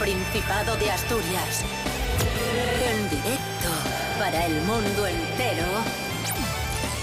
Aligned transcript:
Principado 0.00 0.76
de 0.76 0.90
Asturias. 0.90 1.62
En 2.82 3.10
directo 3.10 3.68
para 4.18 4.46
el 4.46 4.54
mundo 4.62 5.06
entero. 5.06 5.66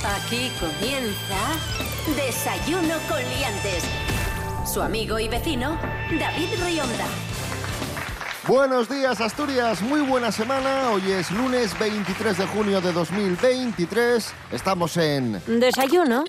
Aquí 0.04 0.52
comienza 0.60 1.38
Desayuno 2.16 2.96
con 3.08 3.20
Liantes. 3.20 3.84
Su 4.66 4.82
amigo 4.82 5.20
y 5.20 5.28
vecino, 5.28 5.78
David 6.20 6.50
Rionda. 6.66 7.06
Buenos 8.48 8.90
días 8.90 9.22
Asturias, 9.22 9.84
muy 9.84 10.02
buena 10.02 10.32
semana. 10.32 10.90
Hoy 10.90 11.12
es 11.12 11.30
lunes 11.30 11.78
23 11.78 12.36
de 12.36 12.48
junio 12.48 12.82
de 12.82 12.94
2023. 12.94 14.34
Estamos 14.52 14.98
en... 14.98 15.40
Desayuno 15.46 16.24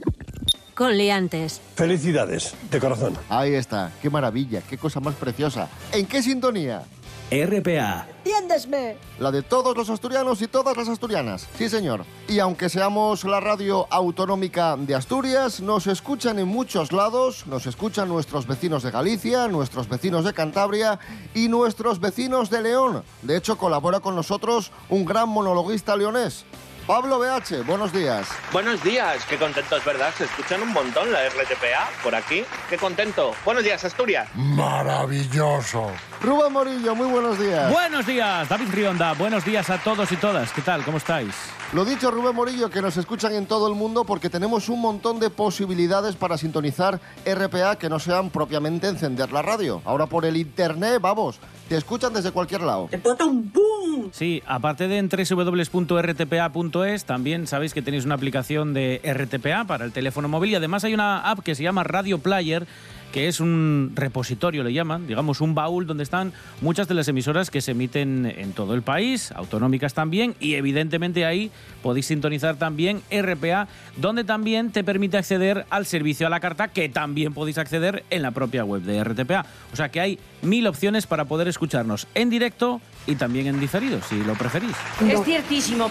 con 0.78 0.96
liantes. 0.96 1.60
Felicidades, 1.74 2.55
de 2.70 2.78
corazón. 2.78 3.19
Ahí 3.28 3.55
está, 3.55 3.91
qué 4.00 4.09
maravilla, 4.09 4.62
qué 4.62 4.78
cosa 4.78 5.00
más 5.00 5.16
preciosa. 5.16 5.69
¿En 5.91 6.06
qué 6.06 6.23
sintonía? 6.23 6.84
RPA. 7.32 8.06
¡Entiéndesme! 8.24 8.96
La 9.19 9.33
de 9.33 9.42
todos 9.42 9.77
los 9.77 9.91
asturianos 9.91 10.41
y 10.41 10.46
todas 10.46 10.77
las 10.77 10.88
asturianas. 10.88 11.48
Sí, 11.59 11.69
señor. 11.69 12.05
Y 12.28 12.38
aunque 12.38 12.69
seamos 12.69 13.24
la 13.24 13.41
radio 13.41 13.88
autonómica 13.91 14.77
de 14.77 14.95
Asturias, 14.95 15.60
nos 15.60 15.88
escuchan 15.88 16.38
en 16.38 16.46
muchos 16.46 16.92
lados, 16.92 17.45
nos 17.48 17.66
escuchan 17.66 18.08
nuestros 18.08 18.47
vecinos 18.47 18.84
de 18.84 18.92
Galicia, 18.92 19.48
nuestros 19.48 19.88
vecinos 19.88 20.24
de 20.24 20.33
Cantabria 20.33 21.00
y 21.34 21.48
nuestros 21.48 21.98
vecinos 21.98 22.50
de 22.50 22.62
León. 22.62 23.02
De 23.22 23.36
hecho, 23.36 23.58
colabora 23.58 23.98
con 23.98 24.14
nosotros 24.14 24.70
un 24.89 25.05
gran 25.05 25.28
monologuista 25.28 25.97
leonés. 25.97 26.45
Pablo 26.89 27.19
BH, 27.19 27.67
buenos 27.67 27.92
días. 27.92 28.27
Buenos 28.50 28.83
días, 28.83 29.22
qué 29.28 29.36
contento 29.36 29.77
es 29.77 29.84
verdad, 29.84 30.11
se 30.17 30.25
escuchan 30.25 30.62
un 30.62 30.72
montón 30.72 31.12
la 31.12 31.28
RTPA 31.28 31.86
por 32.03 32.14
aquí, 32.14 32.47
qué 32.70 32.78
contento. 32.78 33.34
Buenos 33.45 33.62
días, 33.62 33.84
Asturias. 33.84 34.27
Maravilloso. 34.34 35.92
Rubén 36.22 36.50
Morillo, 36.50 36.95
muy 36.95 37.08
buenos 37.08 37.39
días. 37.39 37.70
Buenos 37.70 38.06
días, 38.06 38.48
David 38.48 38.69
Rionda. 38.72 39.12
Buenos 39.12 39.45
días 39.45 39.69
a 39.69 39.77
todos 39.77 40.11
y 40.12 40.17
todas. 40.17 40.50
¿Qué 40.55 40.62
tal? 40.62 40.83
¿Cómo 40.83 40.97
estáis? 40.97 41.34
Lo 41.74 41.84
dicho, 41.84 42.11
Rubén 42.11 42.34
Morillo, 42.34 42.70
que 42.70 42.80
nos 42.80 42.97
escuchan 42.97 43.34
en 43.34 43.44
todo 43.44 43.69
el 43.69 43.74
mundo 43.74 44.05
porque 44.05 44.30
tenemos 44.30 44.70
un 44.70 44.80
montón 44.80 45.20
de 45.20 45.28
posibilidades 45.28 46.16
para 46.16 46.38
sintonizar 46.38 46.98
RPA 47.27 47.77
que 47.77 47.91
no 47.91 47.98
sean 47.98 48.30
propiamente 48.30 48.88
encender 48.88 49.30
la 49.33 49.42
radio. 49.42 49.83
Ahora 49.84 50.06
por 50.06 50.24
el 50.24 50.39
internet, 50.39 50.98
vamos, 50.98 51.39
te 51.69 51.77
escuchan 51.77 52.14
desde 52.14 52.30
cualquier 52.30 52.62
lado. 52.62 52.89
¡Te 52.91 53.22
un 53.22 53.52
boom! 53.52 54.08
Sí, 54.12 54.42
aparte 54.46 54.89
de 54.89 54.96
en 54.96 55.11
www.rtpa.es, 55.11 57.05
también 57.05 57.46
sabéis 57.46 57.74
que 57.74 57.83
tenéis 57.83 58.06
una 58.06 58.14
aplicación 58.14 58.72
de 58.72 59.02
RTPA 59.05 59.64
para 59.66 59.84
el 59.84 59.92
teléfono 59.92 60.27
móvil 60.27 60.52
y 60.52 60.55
además 60.55 60.84
hay 60.84 60.94
una 60.94 61.19
app 61.19 61.41
que 61.41 61.55
se 61.55 61.64
llama 61.64 61.84
Radio 61.84 62.19
Player 62.19 62.66
que 63.12 63.28
es 63.28 63.41
un 63.41 63.92
repositorio, 63.95 64.62
le 64.62 64.73
llaman, 64.73 65.06
digamos, 65.06 65.41
un 65.41 65.55
baúl 65.55 65.87
donde 65.87 66.03
están 66.03 66.33
muchas 66.61 66.89
de 66.89 66.95
las 66.95 67.09
emisoras 67.09 67.51
que 67.51 67.61
se 67.61 67.73
emiten 67.73 68.27
en 68.27 68.53
todo 68.53 68.75
el 68.75 68.83
país, 68.83 69.33
autonómicas 69.33 69.95
también, 69.95 70.34
y 70.41 70.55
evidentemente 70.55 71.25
ahí 71.25 71.51
podéis 71.83 72.06
sintonizar 72.06 72.56
también 72.56 73.03
RPA, 73.11 73.69
donde 73.97 74.25
también 74.25 74.70
te 74.70 74.84
permite 74.84 75.17
acceder 75.17 75.67
al 75.70 75.86
servicio 75.86 76.27
a 76.27 76.31
la 76.31 76.41
carta, 76.41 76.69
que 76.69 76.89
también 76.89 77.33
podéis 77.33 77.59
acceder 77.59 78.05
en 78.11 78.23
la 78.23 78.31
propia 78.33 78.64
web 78.64 78.83
de 78.83 79.03
RTPA. 79.03 79.47
O 79.73 79.77
sea 79.77 79.91
que 79.91 80.01
hay 80.01 80.19
mil 80.42 80.67
opciones 80.67 81.06
para 81.06 81.25
poder 81.25 81.48
escucharnos 81.48 82.06
en 82.14 82.31
directo 82.31 82.81
y 83.06 83.14
también 83.14 83.47
en 83.47 83.61
diferido, 83.61 84.01
si 84.03 84.23
lo 84.23 84.34
preferís. 84.34 84.77
Es 85.08 85.24
ciertísimo. 85.24 85.91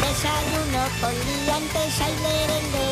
Desayuno 0.00 0.84
con 1.00 1.12
liantes, 1.46 1.98
lere. 2.22 2.91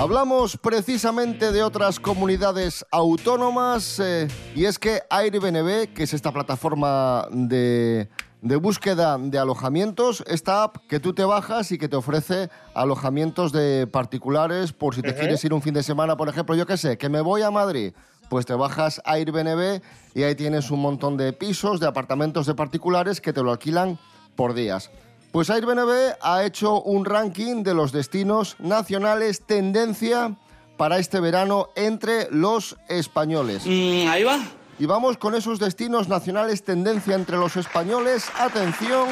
Hablamos 0.00 0.56
precisamente 0.56 1.52
de 1.52 1.62
otras 1.62 2.00
comunidades 2.00 2.86
autónomas 2.90 4.00
eh, 4.00 4.28
y 4.54 4.64
es 4.64 4.78
que 4.78 5.02
Airbnb, 5.10 5.92
que 5.92 6.04
es 6.04 6.14
esta 6.14 6.32
plataforma 6.32 7.28
de, 7.30 8.08
de 8.40 8.56
búsqueda 8.56 9.18
de 9.18 9.38
alojamientos, 9.38 10.24
esta 10.26 10.62
app 10.62 10.78
que 10.88 11.00
tú 11.00 11.12
te 11.12 11.22
bajas 11.22 11.70
y 11.72 11.76
que 11.76 11.86
te 11.86 11.96
ofrece 11.96 12.48
alojamientos 12.72 13.52
de 13.52 13.86
particulares 13.86 14.72
por 14.72 14.94
si 14.94 15.02
te 15.02 15.14
quieres 15.14 15.44
ir 15.44 15.52
un 15.52 15.60
fin 15.60 15.74
de 15.74 15.82
semana, 15.82 16.16
por 16.16 16.30
ejemplo, 16.30 16.54
yo 16.54 16.64
qué 16.64 16.78
sé, 16.78 16.96
que 16.96 17.10
me 17.10 17.20
voy 17.20 17.42
a 17.42 17.50
Madrid, 17.50 17.92
pues 18.30 18.46
te 18.46 18.54
bajas 18.54 19.02
Airbnb 19.04 19.82
y 20.14 20.22
ahí 20.22 20.34
tienes 20.34 20.70
un 20.70 20.80
montón 20.80 21.18
de 21.18 21.34
pisos, 21.34 21.78
de 21.78 21.86
apartamentos 21.86 22.46
de 22.46 22.54
particulares 22.54 23.20
que 23.20 23.34
te 23.34 23.42
lo 23.42 23.50
alquilan 23.50 23.98
por 24.34 24.54
días. 24.54 24.90
Pues 25.32 25.48
Airbnb 25.48 26.16
ha 26.20 26.44
hecho 26.44 26.82
un 26.82 27.04
ranking 27.04 27.62
de 27.62 27.72
los 27.72 27.92
destinos 27.92 28.56
nacionales 28.58 29.46
tendencia 29.46 30.34
para 30.76 30.98
este 30.98 31.20
verano 31.20 31.68
entre 31.76 32.28
los 32.32 32.76
españoles. 32.88 33.64
ahí 33.64 34.24
va. 34.24 34.40
Y 34.80 34.86
vamos 34.86 35.18
con 35.18 35.36
esos 35.36 35.60
destinos 35.60 36.08
nacionales 36.08 36.64
tendencia 36.64 37.14
entre 37.14 37.36
los 37.36 37.56
españoles. 37.56 38.28
Atención, 38.38 39.08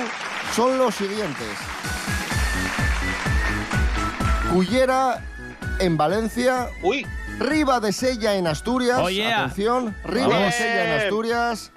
son 0.57 0.79
los 0.79 0.95
siguientes. 0.97 1.47
Cullera 4.53 5.23
en 5.79 5.97
Valencia, 5.97 6.69
Uy, 6.83 7.07
Riva 7.39 7.79
de 7.79 7.93
Sella 7.93 8.35
en 8.35 8.49
Asturias. 8.49 8.99
Oh, 9.01 9.11
yeah. 9.11 9.45
Atención, 9.45 9.95
Riva 10.05 10.37
de. 10.39 10.53
Sella 10.53 10.85
en 10.85 11.01
Asturias. 11.03 11.71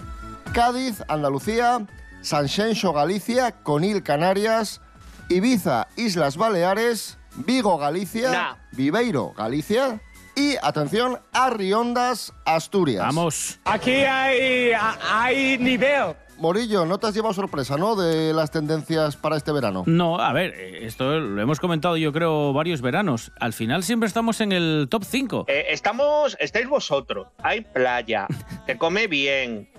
Cádiz, 0.54 1.04
Andalucía. 1.08 1.86
Sanxenxo, 2.22 2.94
Galicia. 2.94 3.52
Conil, 3.64 4.04
Canarias. 4.04 4.82
Ibiza, 5.30 5.88
Islas 5.96 6.38
Baleares. 6.38 7.18
Vigo, 7.36 7.78
Galicia. 7.78 8.32
Nah. 8.32 8.56
Viveiro, 8.74 9.34
Galicia. 9.38 10.00
Y, 10.36 10.56
atención, 10.62 11.20
Arriondas, 11.34 12.34
Asturias. 12.46 13.06
Vamos. 13.06 13.60
Aquí 13.66 13.92
hay, 13.92 14.72
hay 15.10 15.58
nivel. 15.58 16.16
Morillo, 16.38 16.86
no 16.86 16.98
te 16.98 17.06
has 17.08 17.14
llevado 17.14 17.34
sorpresa, 17.36 17.78
¿no? 17.78 17.96
De 17.96 18.34
las 18.34 18.50
tendencias 18.50 19.16
para 19.16 19.38
este 19.38 19.52
verano. 19.52 19.84
No, 19.86 20.20
a 20.20 20.34
ver, 20.34 20.54
esto 20.56 21.20
lo 21.20 21.40
hemos 21.40 21.60
comentado 21.60 21.98
yo 21.98 22.12
creo 22.12 22.52
varios 22.52 22.82
veranos. 22.82 23.32
Al 23.40 23.54
final 23.54 23.84
siempre 23.84 24.08
estamos 24.08 24.42
en 24.42 24.52
el 24.52 24.88
top 24.90 25.04
5. 25.04 25.46
eh, 25.50 25.66
estamos, 25.70 26.36
estáis 26.40 26.68
vosotros, 26.68 27.28
hay 27.44 27.62
playa, 27.62 28.26
te 28.66 28.76
come 28.78 29.06
bien. 29.06 29.70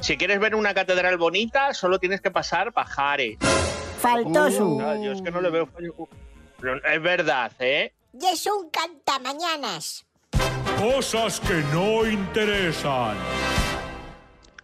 Si 0.00 0.16
quieres 0.16 0.38
ver 0.38 0.54
una 0.54 0.74
catedral 0.74 1.16
bonita, 1.16 1.72
solo 1.74 1.98
tienes 1.98 2.20
que 2.20 2.30
pasar 2.30 2.72
Pajares. 2.72 3.38
Faltoso. 3.98 4.78
Ah, 4.80 4.96
yo 5.02 5.12
es 5.12 5.22
que 5.22 5.30
no 5.30 5.40
le 5.40 5.50
veo 5.50 5.66
fallo. 5.66 5.94
Pero 6.60 6.84
Es 6.84 7.02
verdad, 7.02 7.52
¿eh? 7.58 7.92
Y 8.12 8.26
es 8.26 8.46
un 8.46 8.70
cantamañanas. 8.70 10.06
Cosas 10.78 11.40
que 11.40 11.54
no 11.72 12.06
interesan. 12.06 13.16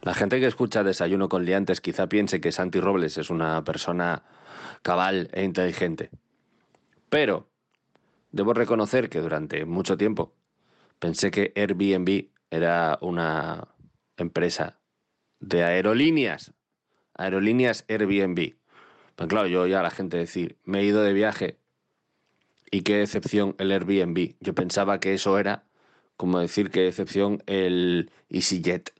La 0.02 0.14
gente 0.14 0.40
que 0.40 0.46
escucha 0.46 0.82
Desayuno 0.82 1.28
con 1.28 1.44
Liantes 1.44 1.80
quizá 1.80 2.08
piense 2.08 2.40
que 2.40 2.52
Santi 2.52 2.80
Robles 2.80 3.18
es 3.18 3.30
una 3.30 3.62
persona 3.64 4.22
cabal 4.82 5.30
e 5.32 5.44
inteligente. 5.44 6.10
Pero 7.08 7.48
debo 8.30 8.52
reconocer 8.52 9.08
que 9.08 9.20
durante 9.20 9.64
mucho 9.64 9.96
tiempo 9.96 10.34
pensé 10.98 11.30
que 11.30 11.52
Airbnb 11.54 12.28
era 12.50 12.98
una 13.00 13.68
empresa 14.16 14.78
de 15.42 15.64
aerolíneas. 15.64 16.54
Aerolíneas 17.14 17.84
Airbnb. 17.88 18.54
Pues 19.16 19.28
claro, 19.28 19.48
yo 19.48 19.66
ya 19.66 19.80
a 19.80 19.82
la 19.82 19.90
gente 19.90 20.16
decir, 20.16 20.56
me 20.64 20.80
he 20.80 20.84
ido 20.84 21.02
de 21.02 21.12
viaje 21.12 21.58
y 22.70 22.82
qué 22.82 22.96
decepción 22.96 23.54
el 23.58 23.72
Airbnb. 23.72 24.36
Yo 24.40 24.54
pensaba 24.54 24.98
que 24.98 25.12
eso 25.12 25.38
era 25.38 25.64
como 26.16 26.38
decir 26.38 26.70
qué 26.70 26.80
decepción 26.80 27.42
el 27.46 28.10
EasyJet 28.30 28.94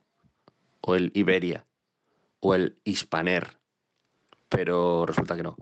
o 0.81 0.95
el 0.95 1.11
Iberia 1.15 1.65
o 2.39 2.53
el 2.53 2.77
Hispaner. 2.83 3.57
Pero 4.49 5.05
resulta 5.05 5.35
que 5.35 5.43
no. 5.43 5.55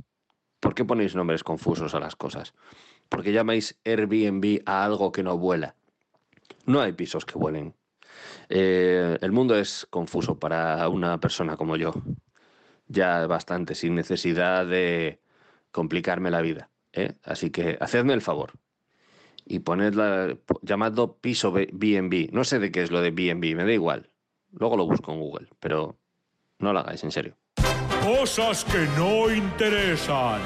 ¿Por 0.59 0.73
qué 0.75 0.83
ponéis 0.83 1.15
nombres 1.15 1.43
confusos 1.43 1.93
a 1.95 1.99
las 1.99 2.15
cosas? 2.15 2.53
¿Por 3.07 3.23
qué 3.23 3.31
llamáis 3.31 3.79
Airbnb 3.85 4.61
a 4.65 4.83
algo 4.83 5.11
que 5.11 5.23
no 5.23 5.37
vuela? 5.37 5.75
No 6.65 6.81
hay 6.81 6.91
pisos 6.91 7.25
que 7.25 7.37
vuelen. 7.37 7.75
Eh, 8.49 9.17
el 9.21 9.31
mundo 9.31 9.55
es 9.57 9.87
confuso 9.89 10.37
para 10.39 10.87
una 10.89 11.19
persona 11.19 11.57
como 11.57 11.75
yo. 11.77 11.93
Ya 12.87 13.25
bastante, 13.27 13.73
sin 13.75 13.95
necesidad 13.95 14.65
de 14.65 15.19
complicarme 15.71 16.29
la 16.31 16.41
vida. 16.41 16.69
¿eh? 16.93 17.13
Así 17.23 17.49
que 17.49 17.77
hacedme 17.79 18.13
el 18.13 18.21
favor. 18.21 18.51
Y 19.45 19.59
ponedla, 19.59 20.35
po- 20.45 20.59
llamadlo 20.61 21.17
piso 21.17 21.51
B- 21.51 21.69
B&B. 21.71 22.29
No 22.31 22.43
sé 22.43 22.59
de 22.59 22.71
qué 22.71 22.83
es 22.83 22.91
lo 22.91 23.01
de 23.01 23.11
B&B, 23.11 23.55
me 23.55 23.63
da 23.63 23.71
igual. 23.71 24.09
Luego 24.51 24.75
lo 24.77 24.85
busco 24.85 25.13
en 25.13 25.19
Google, 25.19 25.47
pero 25.59 25.97
no 26.59 26.73
lo 26.73 26.79
hagáis 26.79 27.03
en 27.03 27.11
serio. 27.11 27.37
Cosas 28.03 28.65
que 28.65 28.85
no 28.97 29.31
interesan. 29.33 30.41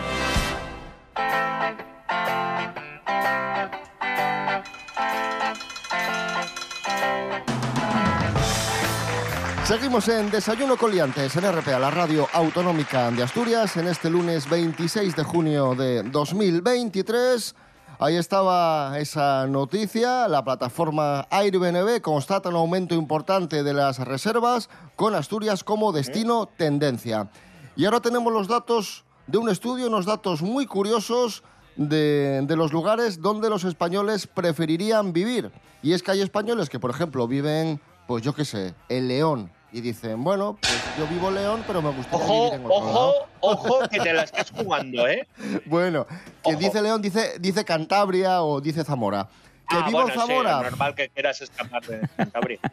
Seguimos 9.65 10.07
en 10.09 10.29
Desayuno 10.29 10.77
con 10.77 10.91
Liantes 10.91 11.35
en 11.37 11.51
RPA, 11.51 11.79
la 11.79 11.89
radio 11.89 12.27
autonómica 12.33 13.09
de 13.09 13.23
Asturias, 13.23 13.75
en 13.77 13.87
este 13.87 14.11
lunes 14.11 14.47
26 14.47 15.15
de 15.15 15.23
junio 15.23 15.73
de 15.73 16.03
2023. 16.03 17.55
Ahí 17.97 18.15
estaba 18.15 18.99
esa 18.99 19.47
noticia. 19.47 20.27
La 20.27 20.43
plataforma 20.43 21.27
Airbnb 21.31 21.99
constata 22.01 22.49
un 22.49 22.57
aumento 22.57 22.93
importante 22.93 23.63
de 23.63 23.73
las 23.73 23.97
reservas 23.97 24.69
con 24.95 25.15
Asturias 25.15 25.63
como 25.63 25.91
destino 25.91 26.47
tendencia. 26.57 27.31
Y 27.75 27.85
ahora 27.85 28.01
tenemos 28.01 28.31
los 28.31 28.47
datos 28.47 29.03
de 29.25 29.39
un 29.39 29.49
estudio, 29.49 29.87
unos 29.87 30.05
datos 30.05 30.43
muy 30.43 30.67
curiosos 30.67 31.41
de, 31.75 32.43
de 32.45 32.55
los 32.55 32.71
lugares 32.71 33.19
donde 33.19 33.49
los 33.49 33.63
españoles 33.63 34.27
preferirían 34.27 35.11
vivir. 35.11 35.51
Y 35.81 35.93
es 35.93 36.03
que 36.03 36.11
hay 36.11 36.21
españoles 36.21 36.69
que, 36.69 36.79
por 36.79 36.91
ejemplo, 36.91 37.27
viven, 37.27 37.81
pues 38.05 38.23
yo 38.23 38.35
qué 38.35 38.45
sé, 38.45 38.75
en 38.89 39.07
León. 39.07 39.54
Y 39.75 39.81
dicen, 39.81 40.23
bueno, 40.23 40.57
pues 40.61 40.73
yo 40.97 41.05
vivo 41.07 41.29
León, 41.29 41.61
pero 41.67 41.81
me 41.81 41.89
gustaría 41.91 42.25
Ojo, 42.25 42.33
vivir 42.45 42.53
en 42.53 42.65
otro 42.65 42.75
ojo, 42.77 42.87
lado. 42.93 43.27
ojo, 43.41 43.89
que 43.89 43.99
te 43.99 44.13
la 44.13 44.23
estás 44.23 44.49
jugando, 44.51 45.05
¿eh? 45.05 45.27
Bueno, 45.65 46.07
que 46.41 46.51
Ojo. 46.51 46.59
dice 46.59 46.81
León, 46.81 47.01
dice, 47.01 47.33
dice 47.41 47.65
Cantabria 47.65 48.41
o 48.41 48.61
dice 48.61 48.85
Zamora. 48.85 49.27
Que 49.67 49.75
Ah, 49.75 49.83
vivo 49.85 49.99
bueno, 50.01 50.13
en 50.13 50.19
Zamora. 50.21 50.57
Sí, 50.59 50.63
normal 50.63 50.95
que 50.95 51.09
quieras 51.09 51.41
escapar 51.41 51.85
de 51.85 52.07
Cantabria. 52.15 52.59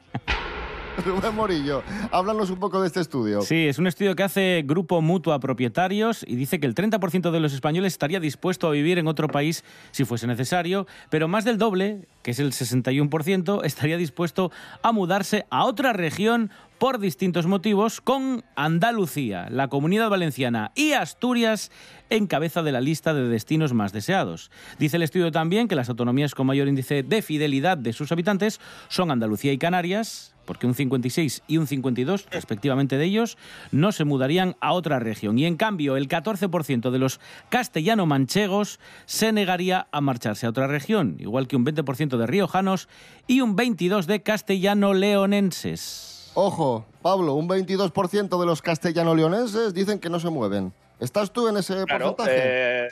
Rubén 1.05 1.35
Morillo, 1.35 1.83
háblanos 2.11 2.50
un 2.50 2.59
poco 2.59 2.81
de 2.81 2.87
este 2.87 3.00
estudio. 3.00 3.43
Sí, 3.43 3.67
es 3.67 3.79
un 3.79 3.87
estudio 3.87 4.15
que 4.15 4.23
hace 4.23 4.62
Grupo 4.67 5.00
Mutua 5.00 5.41
Propietarios 5.41 6.25
y 6.27 6.37
dice 6.37 6.61
que 6.61 6.67
el 6.67 6.75
30% 6.75 7.31
de 7.31 7.41
los 7.41 7.53
españoles 7.53 7.93
estaría 7.93 8.21
dispuesto 8.21 8.69
a 8.69 8.73
vivir 8.73 8.99
en 8.99 9.06
otro 9.06 9.29
país 9.29 9.65
si 9.91 10.05
fuese 10.05 10.27
necesario, 10.27 10.87
pero 11.09 11.29
más 11.29 11.44
del 11.44 11.59
doble, 11.59 12.06
que 12.23 12.33
es 12.33 12.39
el 12.39 12.53
61%, 12.53 13.65
estaría 13.65 13.97
dispuesto 13.97 14.50
a 14.83 14.93
mudarse 14.93 15.47
a 15.50 15.65
otra 15.65 15.93
región 15.93 16.50
por 16.83 16.99
distintos 16.99 17.47
motivos, 17.47 18.00
con 18.00 18.44
Andalucía, 18.56 19.47
la 19.49 19.69
Comunidad 19.69 20.11
Valenciana 20.11 20.73
y 20.75 20.94
Asturias 20.94 21.71
en 22.11 22.27
cabeza 22.27 22.65
de 22.65 22.73
la 22.73 22.81
lista 22.81 23.15
de 23.15 23.29
destinos 23.29 23.73
más 23.73 23.93
deseados. 23.93 24.50
Dice 24.81 24.97
el 24.97 25.05
estudio 25.05 25.31
también 25.31 25.69
que 25.69 25.77
las 25.77 25.89
autonomías 25.89 26.35
con 26.35 26.49
mayor 26.49 26.67
índice 26.67 27.05
de 27.05 27.23
fidelidad 27.23 27.79
de 27.79 27.93
sus 27.93 28.11
habitantes 28.11 28.61
son 28.89 29.12
Andalucía 29.12 29.53
y 29.53 29.59
Canarias, 29.59 30.35
porque 30.44 30.67
un 30.67 30.75
56 30.75 31.43
y 31.47 31.59
un 31.59 31.67
52, 31.67 32.27
respectivamente 32.31 32.99
de 32.99 33.05
ellos, 33.05 33.39
no 33.71 33.93
se 33.93 34.05
mudarían 34.05 34.56
a 34.61 34.73
otra 34.73 34.99
región. 34.99 35.39
Y 35.39 35.47
en 35.47 35.56
cambio, 35.56 35.97
el 35.97 36.09
14% 36.09 36.91
de 36.91 36.99
los 36.99 37.21
castellano-manchegos 37.49 38.81
se 39.06 39.33
negaría 39.33 39.87
a 39.93 40.00
marcharse 40.00 40.47
a 40.47 40.50
otra 40.50 40.67
región, 40.67 41.17
igual 41.19 41.49
que 41.49 41.56
un 41.56 41.65
20% 41.65 42.17
de 42.17 42.27
riojanos 42.27 42.89
y 43.27 43.41
un 43.41 43.56
22% 43.56 44.06
de 44.06 44.23
castellano-leonenses. 44.23 46.31
Ojo, 46.35 46.87
Pablo, 47.03 47.35
un 47.35 47.49
22% 47.49 48.41
de 48.41 48.47
los 48.47 48.62
castellano-leonenses 48.62 49.75
dicen 49.75 49.99
que 49.99 50.09
no 50.09 50.19
se 50.19 50.31
mueven. 50.31 50.73
¿Estás 50.99 51.33
tú 51.33 51.49
en 51.49 51.56
ese 51.56 51.85
Claro, 51.85 52.17
porcentaje? 52.17 52.87
eh, 52.87 52.89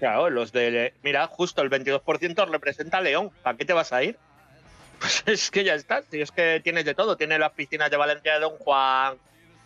claro, 0.00 0.28
los 0.28 0.52
de. 0.52 0.92
Mira, 1.02 1.26
justo 1.28 1.62
el 1.62 1.70
22% 1.70 2.48
representa 2.50 2.98
a 2.98 3.00
León. 3.00 3.30
¿Para 3.42 3.56
qué 3.56 3.64
te 3.64 3.72
vas 3.72 3.92
a 3.92 4.02
ir? 4.02 4.18
Pues 5.02 5.22
es 5.26 5.50
que 5.50 5.64
ya 5.64 5.74
estás. 5.74 6.04
Si 6.10 6.20
es 6.20 6.30
que 6.30 6.60
tienes 6.62 6.84
de 6.84 6.94
todo. 6.94 7.16
Tienes 7.16 7.38
las 7.40 7.52
piscinas 7.52 7.90
de 7.90 7.96
Valencia 7.96 8.34
de 8.34 8.40
Don 8.40 8.56
Juan, 8.58 9.16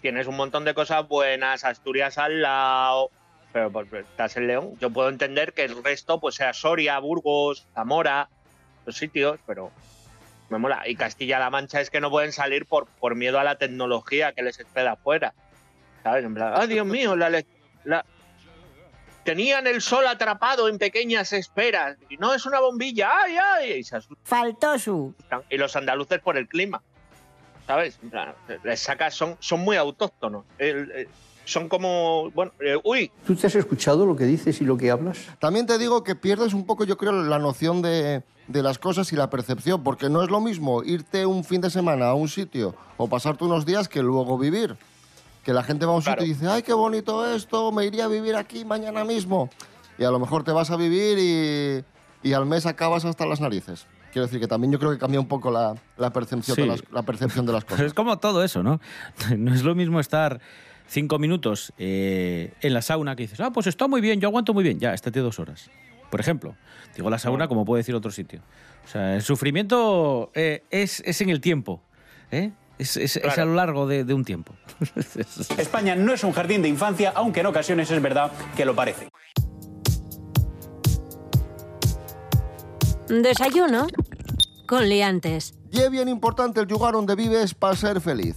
tienes 0.01 0.27
un 0.27 0.37
montón 0.37 0.65
de 0.65 0.73
cosas 0.75 1.07
buenas, 1.07 1.63
Asturias 1.65 2.17
al 2.19 2.41
lado. 2.41 3.11
Pero 3.53 3.71
pues, 3.71 3.93
estás 3.93 4.37
en 4.39 4.47
León. 4.47 4.73
Yo 4.81 4.91
puedo 4.91 5.09
entender 5.11 5.53
que 5.53 5.65
el 5.65 5.83
resto 5.85 6.19
pues 6.21 6.35
sea 6.37 6.53
Soria, 6.55 6.99
Burgos, 6.99 7.67
Zamora, 7.75 8.29
los 8.87 8.97
sitios, 8.97 9.39
pero 9.47 9.71
me 10.49 10.59
mola. 10.59 10.89
Y 10.89 10.97
Castilla-La 10.97 11.51
Mancha 11.51 11.81
es 11.81 11.91
que 11.91 12.01
no 12.01 12.11
pueden 12.11 12.33
salir 12.33 12.67
por, 12.67 12.87
por 12.87 13.15
miedo 13.15 13.39
a 13.39 13.45
la 13.45 13.57
tecnología 13.57 14.33
que 14.33 14.43
les 14.43 14.59
espera 14.59 14.93
afuera. 14.93 15.35
¿Sabes? 16.03 16.25
En 16.25 16.35
plan, 16.35 16.53
¡ay, 16.57 16.69
Dios 16.69 16.87
mío! 16.87 17.15
La, 17.17 17.31
la- 17.85 18.05
Tenían 19.27 19.67
el 19.67 19.83
sol 19.83 20.07
atrapado 20.07 20.69
en 20.69 20.79
pequeñas 20.79 21.33
esferas. 21.33 21.99
Y 22.09 22.17
no 22.17 22.33
es 22.33 22.47
una 22.47 22.61
bombilla. 22.61 23.11
¡Ay, 23.25 23.37
ay! 23.37 23.73
Y, 23.81 23.83
se 23.85 23.97
asustan. 23.97 24.17
Faltó 24.23 24.79
su. 24.79 25.15
Y 25.51 25.59
los 25.59 25.75
andaluces 25.75 26.21
por 26.21 26.37
el 26.37 26.47
clima. 26.47 26.81
¿Sabes? 27.67 27.99
Les 28.63 28.79
sacas, 28.81 29.15
son, 29.15 29.37
son 29.41 29.61
muy 29.61 29.77
autóctonos. 29.77 30.45
El- 30.59 30.93
eh, 30.95 31.09
son 31.45 31.69
como. 31.69 32.31
Bueno, 32.31 32.53
eh, 32.61 32.77
uy, 32.85 33.11
¿Tú 33.27 33.35
te 33.35 33.49
has 33.49 33.55
escuchado 33.57 34.07
lo 34.07 34.15
que 34.15 34.25
dices 34.25 34.61
y 34.61 34.65
lo 34.65 34.77
que 34.77 34.93
hablas? 34.93 35.19
También 35.41 35.67
te 35.67 35.77
digo 35.77 36.05
que 36.05 36.15
pierdes 36.15 36.55
un 36.55 36.65
poco, 36.65 36.85
yo 36.85 36.97
creo, 36.97 37.11
la 37.11 37.41
noción 37.41 37.83
de, 37.83 38.23
de 38.47 38.63
las 38.63 38.79
cosas 38.79 39.13
y 39.13 39.17
la 39.17 39.29
percepción, 39.29 39.83
porque 39.83 40.09
no 40.09 40.23
es 40.23 40.31
lo 40.31 40.41
mismo 40.41 40.85
irte 40.85 41.27
un 41.27 41.43
fin 41.45 41.61
de 41.61 41.71
semana 41.71 42.07
a 42.07 42.15
un 42.15 42.29
sitio 42.29 42.77
o 42.97 43.09
pasarte 43.09 43.43
unos 43.45 43.67
días 43.67 43.89
que 43.89 44.03
luego 44.03 44.39
vivir. 44.39 44.77
Que 45.47 45.53
la 45.55 45.63
gente 45.63 45.87
va 45.87 45.93
a 45.93 45.97
un 45.97 46.03
Claro. 46.03 46.21
sitio 46.21 46.33
y 46.33 46.35
dice, 46.37 46.49
ay, 46.51 46.63
qué 46.63 46.73
bonito 46.75 47.25
esto, 47.33 47.71
me 47.73 47.87
iría 47.87 48.05
a 48.07 48.09
vivir 48.09 48.35
aquí 48.37 48.65
mañana 48.65 49.05
mismo. 49.05 49.49
Y 49.97 50.03
a 50.05 50.11
lo 50.11 50.19
mejor 50.19 50.43
te 50.45 50.51
vas 50.53 50.71
a 50.73 50.77
vivir 50.77 51.19
y, 51.19 52.29
y 52.29 52.33
al 52.35 52.45
mes 52.47 52.67
acabas 52.67 53.05
hasta 53.05 53.25
las 53.27 53.41
narices. 53.41 53.87
Quiero 54.13 54.27
decir 54.27 54.41
que 54.41 54.49
también 54.49 54.73
yo 54.73 54.79
creo 54.81 54.91
que 54.91 54.99
cambia 54.99 55.21
un 55.21 55.29
poco 55.29 55.51
la, 55.53 55.75
la 55.99 56.13
percepción, 56.13 56.57
Sí. 56.57 56.63
de 56.63 56.67
las, 56.69 56.83
la 56.91 57.03
percepción 57.03 57.47
de 57.47 57.53
las 57.53 57.65
cosas. 57.67 57.87
es 57.87 57.95
como 57.95 58.19
todo 58.19 58.43
eso, 58.43 58.63
¿no? 58.65 58.81
No 59.39 59.55
es 59.55 59.63
lo 59.63 59.75
mismo 59.77 60.01
estar 60.01 60.41
cinco 60.89 61.19
minutos 61.21 61.73
eh, 61.79 62.53
en 62.61 62.75
la 62.75 62.83
sauna 62.83 63.15
que 63.15 63.23
dices, 63.23 63.39
ah, 63.41 63.53
pues 63.53 63.69
está 63.69 63.87
muy 63.87 64.01
bien, 64.01 64.21
yo 64.21 64.29
aguanto 64.29 64.53
muy 64.53 64.65
bien. 64.65 64.81
Ya, 64.81 64.95
estate 64.95 65.21
dos 65.21 65.39
horas. 65.39 65.71
Por 66.11 66.19
ejemplo, 66.21 66.57
digo 66.97 67.09
la 67.09 67.19
sauna 67.21 67.47
como 67.47 67.65
puede 67.65 67.81
decir 67.81 67.95
otro 67.95 68.11
sitio. 68.11 68.41
O 68.85 68.89
sea, 68.89 69.15
el 69.15 69.23
sufrimiento 69.23 70.31
eh, 70.35 70.65
es, 70.71 71.03
es 71.07 71.21
en 71.21 71.31
el 71.31 71.41
tiempo, 71.41 71.83
¿eh? 72.33 72.51
Es, 72.79 72.97
es- 72.97 73.17
es 73.17 73.23
Claro. 73.23 73.43
a 73.43 73.45
lo 73.47 73.55
largo 73.55 73.87
de, 73.87 74.05
de 74.05 74.13
un 74.15 74.25
tiempo. 74.25 74.55
España 75.59 75.95
no 75.97 76.13
es 76.13 76.25
un 76.25 76.33
jardín 76.33 76.63
de 76.63 76.69
infancia, 76.69 77.13
aunque 77.15 77.41
en 77.41 77.47
ocasiones 77.47 77.91
es 77.91 78.03
verdad 78.03 78.31
que 78.57 78.65
lo 78.65 78.75
parece. 78.75 79.09
Desayuno 83.09 83.87
con 84.67 84.89
liantes. 84.89 85.55
Y 85.71 85.81
es 85.81 85.91
bien 85.91 86.09
importante 86.09 86.61
el 86.61 86.67
lugar 86.69 86.95
donde 86.95 87.15
vives 87.15 87.55
para 87.55 87.77
ser 87.77 88.01
feliz. 88.01 88.37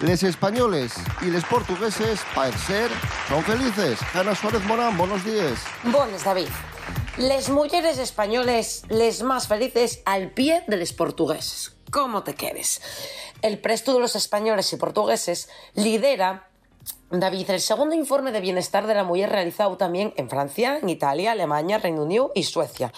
Les 0.00 0.22
españoles 0.22 0.92
y 1.20 1.26
les 1.26 1.44
portugueses, 1.44 2.20
para 2.34 2.56
ser, 2.56 2.90
son 3.28 3.42
felices. 3.44 3.98
Ana 4.14 4.34
Suárez 4.34 4.64
Morán, 4.64 4.96
buenos 4.96 5.24
días. 5.24 5.52
Bones, 5.84 6.24
David. 6.24 6.48
Les 7.18 7.50
mujeres 7.50 7.98
españoles, 7.98 8.82
les 8.88 9.22
más 9.22 9.46
felices 9.46 10.00
al 10.06 10.30
pie 10.30 10.64
de 10.66 10.78
los 10.78 10.92
portugueses. 10.92 11.76
¿Cómo 11.92 12.22
te 12.22 12.34
quedes? 12.34 12.80
El 13.42 13.58
presto 13.58 13.92
de 13.92 14.00
los 14.00 14.16
españoles 14.16 14.72
y 14.72 14.76
portugueses 14.76 15.50
lidera 15.74 16.48
David, 17.20 17.50
el 17.50 17.60
segundo 17.60 17.94
informe 17.94 18.32
de 18.32 18.40
bienestar 18.40 18.86
de 18.86 18.94
la 18.94 19.04
mujer 19.04 19.28
realizado 19.28 19.76
también 19.76 20.14
en 20.16 20.30
Francia, 20.30 20.78
en 20.80 20.88
Italia, 20.88 21.32
Alemania, 21.32 21.76
Reino 21.76 22.04
Unido 22.04 22.32
y 22.34 22.44
Suecia. 22.44 22.90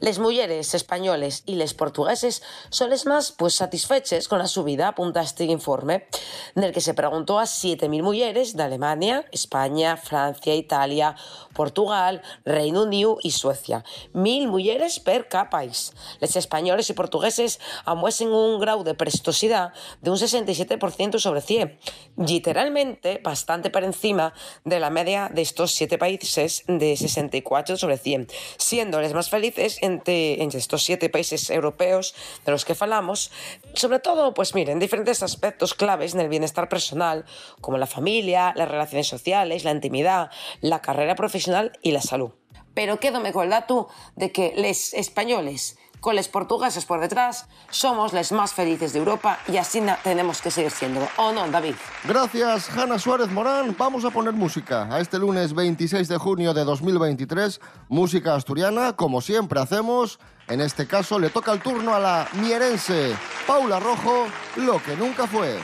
Les 0.00 0.18
mujeres 0.18 0.74
españoles 0.74 1.44
y 1.46 1.54
les 1.54 1.72
portugueses 1.72 2.42
son 2.70 2.90
les 2.90 3.06
más 3.06 3.30
pues 3.30 3.54
satisfeches 3.54 4.26
con 4.26 4.40
la 4.40 4.48
subida, 4.48 4.88
apunta 4.88 5.22
este 5.22 5.44
informe, 5.44 6.08
en 6.56 6.64
el 6.64 6.72
que 6.72 6.80
se 6.80 6.92
preguntó 6.92 7.38
a 7.38 7.44
7.000 7.44 8.02
mujeres 8.02 8.56
de 8.56 8.64
Alemania, 8.64 9.26
España, 9.30 9.96
Francia, 9.96 10.56
Italia, 10.56 11.14
Portugal, 11.54 12.20
Reino 12.44 12.82
Unido 12.82 13.18
y 13.22 13.30
Suecia. 13.30 13.84
Mil 14.12 14.48
mujeres 14.48 14.98
per 14.98 15.28
cada 15.28 15.50
país. 15.50 15.92
Les 16.18 16.34
españoles 16.34 16.90
y 16.90 16.94
portugueses 16.94 17.60
amuesen 17.84 18.26
un 18.32 18.58
grado 18.58 18.82
de 18.82 18.94
prestosidad 18.94 19.72
de 20.00 20.10
un 20.10 20.16
67% 20.16 21.20
sobre 21.20 21.42
100, 21.42 21.78
literalmente 22.16 23.20
bastante 23.22 23.51
por 23.70 23.84
encima 23.84 24.32
de 24.64 24.80
la 24.80 24.88
media 24.88 25.30
de 25.32 25.42
estos 25.42 25.72
siete 25.72 25.98
países 25.98 26.64
de 26.66 26.96
64 26.96 27.76
sobre 27.76 27.98
100, 27.98 28.28
siendo 28.56 29.00
los 29.00 29.12
más 29.12 29.28
felices 29.28 29.78
entre, 29.82 30.42
entre 30.42 30.58
estos 30.58 30.82
siete 30.82 31.10
países 31.10 31.50
europeos 31.50 32.14
de 32.46 32.52
los 32.52 32.64
que 32.64 32.74
falamos, 32.74 33.30
sobre 33.74 33.98
todo, 33.98 34.32
pues 34.32 34.54
miren, 34.54 34.78
diferentes 34.78 35.22
aspectos 35.22 35.74
claves 35.74 36.14
en 36.14 36.20
el 36.20 36.28
bienestar 36.28 36.68
personal, 36.68 37.26
como 37.60 37.76
la 37.76 37.86
familia, 37.86 38.54
las 38.56 38.68
relaciones 38.68 39.06
sociales, 39.06 39.64
la 39.64 39.72
intimidad, 39.72 40.30
la 40.60 40.80
carrera 40.80 41.14
profesional 41.14 41.72
y 41.82 41.90
la 41.90 42.00
salud. 42.00 42.30
Pero 42.74 42.98
quédome 42.98 43.32
con 43.32 43.44
el 43.44 43.50
dato 43.50 43.88
de 44.16 44.32
que 44.32 44.54
los 44.56 44.94
españoles 44.94 45.76
con 46.02 46.16
los 46.16 46.26
portugueses 46.26 46.84
por 46.84 47.00
detrás 47.00 47.46
somos 47.70 48.12
los 48.12 48.32
más 48.32 48.52
felices 48.52 48.92
de 48.92 48.98
Europa 48.98 49.38
y 49.46 49.56
así 49.56 49.80
tenemos 50.02 50.42
que 50.42 50.50
seguir 50.50 50.72
siendo. 50.72 51.08
¿O 51.16 51.32
no, 51.32 51.48
David? 51.48 51.76
Gracias, 52.04 52.68
Hanna 52.76 52.98
Suárez 52.98 53.30
Morán. 53.30 53.74
Vamos 53.78 54.04
a 54.04 54.10
poner 54.10 54.32
música 54.32 54.92
a 54.92 54.98
este 54.98 55.18
lunes 55.18 55.54
26 55.54 56.08
de 56.08 56.18
junio 56.18 56.52
de 56.52 56.64
2023. 56.64 57.60
Música 57.88 58.34
asturiana, 58.34 58.94
como 58.94 59.20
siempre 59.20 59.60
hacemos. 59.60 60.18
En 60.48 60.60
este 60.60 60.88
caso 60.88 61.20
le 61.20 61.30
toca 61.30 61.52
el 61.52 61.62
turno 61.62 61.94
a 61.94 62.00
la 62.00 62.28
mierense 62.32 63.14
Paula 63.46 63.78
Rojo, 63.78 64.26
lo 64.56 64.82
que 64.82 64.96
nunca 64.96 65.28
fue. 65.28 65.60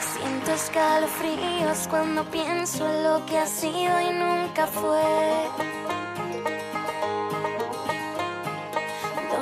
Siento 0.00 0.52
escalofríos 0.52 1.86
cuando 1.88 2.24
pienso 2.30 2.88
en 2.88 3.04
lo 3.04 3.26
que 3.26 3.38
ha 3.38 3.46
sido 3.46 4.00
y 4.00 4.10
nunca 4.10 4.66
fue. 4.66 5.71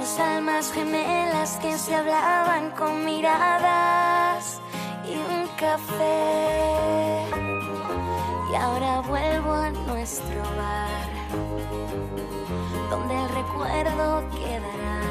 Dos 0.01 0.19
almas 0.19 0.73
gemelas 0.73 1.59
que 1.61 1.77
se 1.77 1.95
hablaban 1.95 2.71
con 2.71 3.05
miradas 3.05 4.59
y 5.05 5.13
un 5.13 5.47
café. 5.59 7.27
Y 8.51 8.55
ahora 8.55 9.03
vuelvo 9.03 9.53
a 9.53 9.69
nuestro 9.69 10.41
bar, 10.57 11.11
donde 12.89 13.15
el 13.15 13.29
recuerdo 13.29 14.25
quedará. 14.31 15.10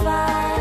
fly. 0.00 0.59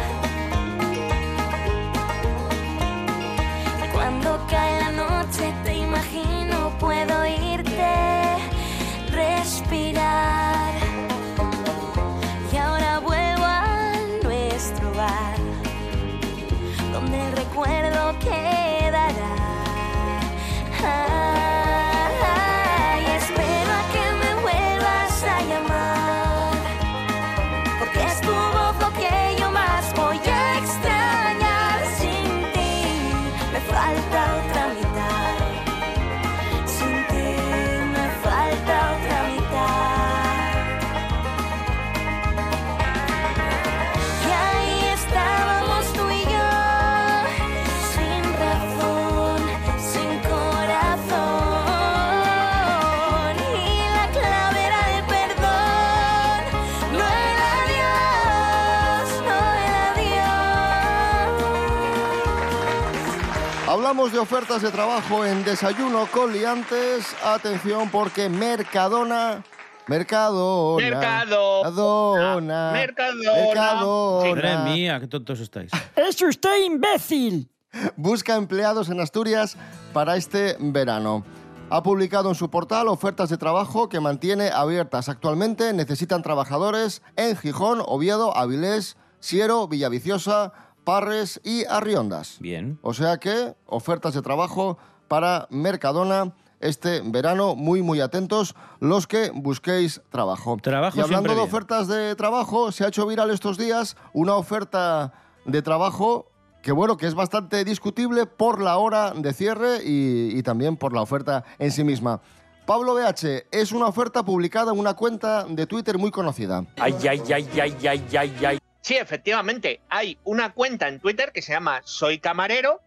Hablamos 63.90 64.12
de 64.12 64.20
ofertas 64.20 64.62
de 64.62 64.70
trabajo 64.70 65.26
en 65.26 65.44
Desayuno 65.44 66.06
con 66.12 66.32
Liantes. 66.32 67.08
Atención 67.26 67.90
porque 67.90 68.30
Mercadona... 68.30 69.44
Mercadona... 69.88 70.84
Mercadona. 70.84 71.72
Mercadona... 71.72 72.72
Mercadona. 72.72 73.34
Mercadona. 73.34 74.36
Madre 74.36 74.58
mía, 74.72 75.00
qué 75.00 75.08
tontos 75.08 75.40
estáis. 75.40 75.72
¡Es 75.96 76.22
usted 76.22 76.66
imbécil! 76.66 77.50
Busca 77.96 78.36
empleados 78.36 78.90
en 78.90 79.00
Asturias 79.00 79.58
para 79.92 80.18
este 80.18 80.56
verano. 80.60 81.26
Ha 81.72 81.82
publicado 81.82 82.30
en 82.30 82.36
su 82.36 82.52
portal 82.52 82.90
ofertas 82.90 83.30
de 83.30 83.38
trabajo 83.38 83.90
que 83.90 84.00
mantiene 84.00 84.50
abiertas. 84.50 85.10
Actualmente 85.10 85.74
necesitan 85.74 86.22
trabajadores 86.22 87.02
en 87.16 87.36
Gijón, 87.36 87.82
Oviedo, 87.84 88.38
Avilés, 88.38 88.98
Siero, 89.20 89.68
Villaviciosa, 89.68 90.54
Parres 90.90 91.40
y 91.44 91.66
Arriondas. 91.66 92.38
Bien. 92.40 92.80
O 92.82 92.96
sea 92.96 93.18
que 93.18 93.54
ofertas 93.68 94.16
de 94.16 94.24
trabajo 94.24 94.80
para 95.08 95.46
Mercadona 95.52 96.34
este 96.62 97.04
verano. 97.06 97.56
Muy, 97.56 97.84
muy 97.84 98.02
atentos 98.02 98.56
los 98.80 99.06
que 99.06 99.30
busquéis 99.32 100.02
trabajo. 100.10 100.58
Trabajo 100.58 100.98
y 100.98 101.02
hablando 101.02 101.30
de 101.30 101.36
bien. 101.36 101.48
ofertas 101.48 101.88
de 101.88 102.16
trabajo, 102.16 102.72
se 102.72 102.86
ha 102.86 102.88
hecho 102.88 103.06
viral 103.06 103.30
estos 103.30 103.60
días 103.60 103.98
una 104.14 104.34
oferta 104.34 105.14
de 105.46 105.62
trabajo 105.62 106.26
que 106.64 106.72
bueno, 106.72 106.98
que 106.98 107.06
es 107.06 107.14
bastante 107.14 107.64
discutible 107.64 108.26
por 108.26 108.60
la 108.60 108.78
hora 108.78 109.14
de 109.16 109.32
cierre 109.32 109.84
y, 109.86 110.36
y 110.36 110.42
también 110.42 110.76
por 110.76 110.94
la 110.94 111.04
oferta 111.04 111.44
en 111.60 111.72
sí 111.72 111.84
misma. 111.84 112.20
Pablo 112.66 112.96
BH 112.96 113.46
es 113.52 113.72
una 113.74 113.86
oferta 113.86 114.26
publicada 114.26 114.74
en 114.74 114.80
una 114.80 114.96
cuenta 114.96 115.44
de 115.44 115.68
Twitter 115.68 116.00
muy 116.00 116.10
conocida. 116.10 116.66
Ay, 116.80 116.96
ay, 117.08 117.22
ay, 117.32 117.48
ay, 117.62 117.76
ay, 117.88 118.06
ay, 118.18 118.46
ay. 118.48 118.60
Sí, 118.90 118.98
efectivamente, 118.98 119.82
hay 119.88 120.18
una 120.24 120.52
cuenta 120.54 120.88
en 120.88 121.00
Twitter 121.00 121.32
que 121.32 121.44
se 121.44 121.54
llama 121.54 121.82
Soy 121.84 122.18
Camarero, 122.18 122.82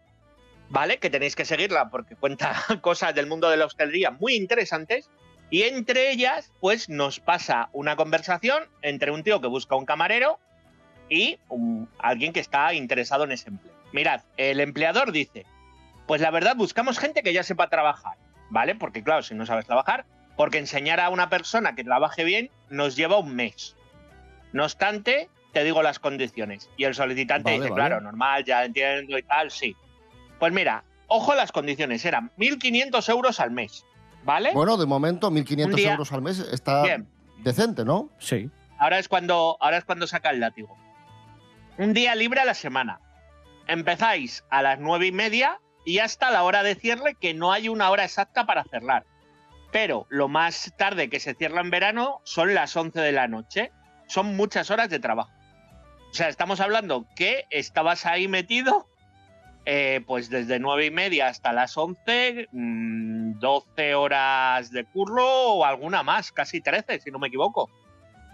¿vale? 0.67 0.97
Que 0.97 1.09
tenéis 1.09 1.33
que 1.33 1.45
seguirla 1.45 1.89
porque 1.89 2.17
cuenta 2.17 2.61
cosas 2.81 3.15
del 3.15 3.25
mundo 3.25 3.49
de 3.49 3.55
la 3.55 3.67
hostelería 3.67 4.11
muy 4.11 4.35
interesantes. 4.35 5.09
Y 5.49 5.63
entre 5.63 6.11
ellas, 6.11 6.51
pues 6.59 6.89
nos 6.89 7.21
pasa 7.21 7.69
una 7.71 7.95
conversación 7.95 8.65
entre 8.81 9.11
un 9.11 9.23
tío 9.23 9.39
que 9.39 9.47
busca 9.47 9.77
un 9.77 9.85
camarero 9.85 10.39
y 11.07 11.39
alguien 11.99 12.33
que 12.33 12.41
está 12.41 12.73
interesado 12.73 13.23
en 13.23 13.31
ese 13.31 13.47
empleo. 13.47 13.73
Mirad, 13.93 14.23
el 14.35 14.59
empleador 14.59 15.13
dice, 15.13 15.45
pues 16.05 16.19
la 16.19 16.31
verdad 16.31 16.57
buscamos 16.57 16.99
gente 16.99 17.23
que 17.23 17.31
ya 17.31 17.43
sepa 17.43 17.69
trabajar, 17.69 18.17
¿vale? 18.49 18.75
Porque 18.75 19.05
claro, 19.05 19.23
si 19.23 19.35
no 19.35 19.45
sabes 19.45 19.65
trabajar, 19.65 20.03
porque 20.35 20.57
enseñar 20.57 20.99
a 20.99 21.07
una 21.07 21.29
persona 21.29 21.75
que 21.75 21.85
trabaje 21.85 22.25
bien 22.25 22.51
nos 22.69 22.97
lleva 22.97 23.19
un 23.19 23.33
mes. 23.33 23.77
No 24.51 24.65
obstante, 24.65 25.29
te 25.53 25.63
digo 25.63 25.81
las 25.81 25.99
condiciones. 25.99 26.69
Y 26.75 26.83
el 26.83 26.95
solicitante 26.95 27.51
Vale, 27.51 27.57
dice, 27.57 27.69
vale. 27.69 27.75
claro, 27.81 28.01
normal, 28.01 28.43
ya 28.43 28.65
entiendo 28.65 29.17
y 29.17 29.23
tal, 29.23 29.51
sí. 29.51 29.75
Pues 30.39 30.51
mira, 30.51 30.83
ojo 31.07 31.31
a 31.31 31.35
las 31.35 31.51
condiciones, 31.51 32.03
eran 32.05 32.31
1.500 32.37 33.07
euros 33.09 33.39
al 33.39 33.51
mes, 33.51 33.85
¿vale? 34.23 34.51
Bueno, 34.53 34.75
de 34.77 34.85
momento 34.85 35.29
1.500 35.31 35.65
Un 35.65 35.75
día- 35.75 35.91
euros 35.91 36.11
al 36.11 36.21
mes 36.21 36.39
está 36.39 36.83
Bien. 36.83 37.07
decente, 37.43 37.85
¿no? 37.85 38.09
Sí. 38.19 38.49
Ahora 38.79 38.99
es 38.99 39.07
cuando, 39.07 39.57
ahora 39.61 39.77
es 39.77 39.85
cuando 39.85 40.07
saca 40.07 40.31
el 40.31 40.39
látigo. 40.41 40.75
Un 41.77 41.93
día 41.93 42.15
libre 42.15 42.41
a 42.41 42.45
la 42.45 42.53
semana. 42.53 42.99
Empezáis 43.67 44.43
a 44.49 44.61
las 44.61 44.79
nueve 44.79 45.07
y 45.07 45.11
media 45.11 45.59
y 45.85 45.99
hasta 45.99 46.31
la 46.31 46.43
hora 46.43 46.63
de 46.63 46.75
cierre, 46.75 47.15
que 47.19 47.33
no 47.33 47.51
hay 47.51 47.69
una 47.69 47.89
hora 47.89 48.03
exacta 48.03 48.45
para 48.45 48.63
cerrar. 48.65 49.05
Pero 49.71 50.05
lo 50.09 50.27
más 50.27 50.73
tarde 50.77 51.09
que 51.09 51.19
se 51.19 51.33
cierra 51.33 51.61
en 51.61 51.69
verano 51.69 52.19
son 52.23 52.53
las 52.53 52.75
11 52.75 52.99
de 52.99 53.11
la 53.11 53.27
noche. 53.27 53.71
Son 54.07 54.35
muchas 54.35 54.69
horas 54.69 54.89
de 54.89 54.99
trabajo. 54.99 55.31
O 56.13 56.15
sea, 56.15 56.29
estamos 56.29 56.59
hablando 56.59 57.07
que 57.15 57.47
estabas 57.49 58.05
ahí 58.05 58.27
metido, 58.27 58.87
eh, 59.65 60.01
pues 60.05 60.29
desde 60.29 60.59
nueve 60.59 60.85
y 60.85 60.91
media 60.91 61.25
hasta 61.25 61.51
las 61.53 61.75
11, 61.75 62.49
mm, 62.51 63.39
12 63.39 63.95
horas 63.95 64.69
de 64.69 64.85
curro 64.85 65.25
o 65.25 65.65
alguna 65.65 66.03
más, 66.03 66.31
casi 66.31 66.61
13, 66.61 66.99
si 66.99 67.09
no 67.09 67.17
me 67.17 67.29
equivoco. 67.29 67.67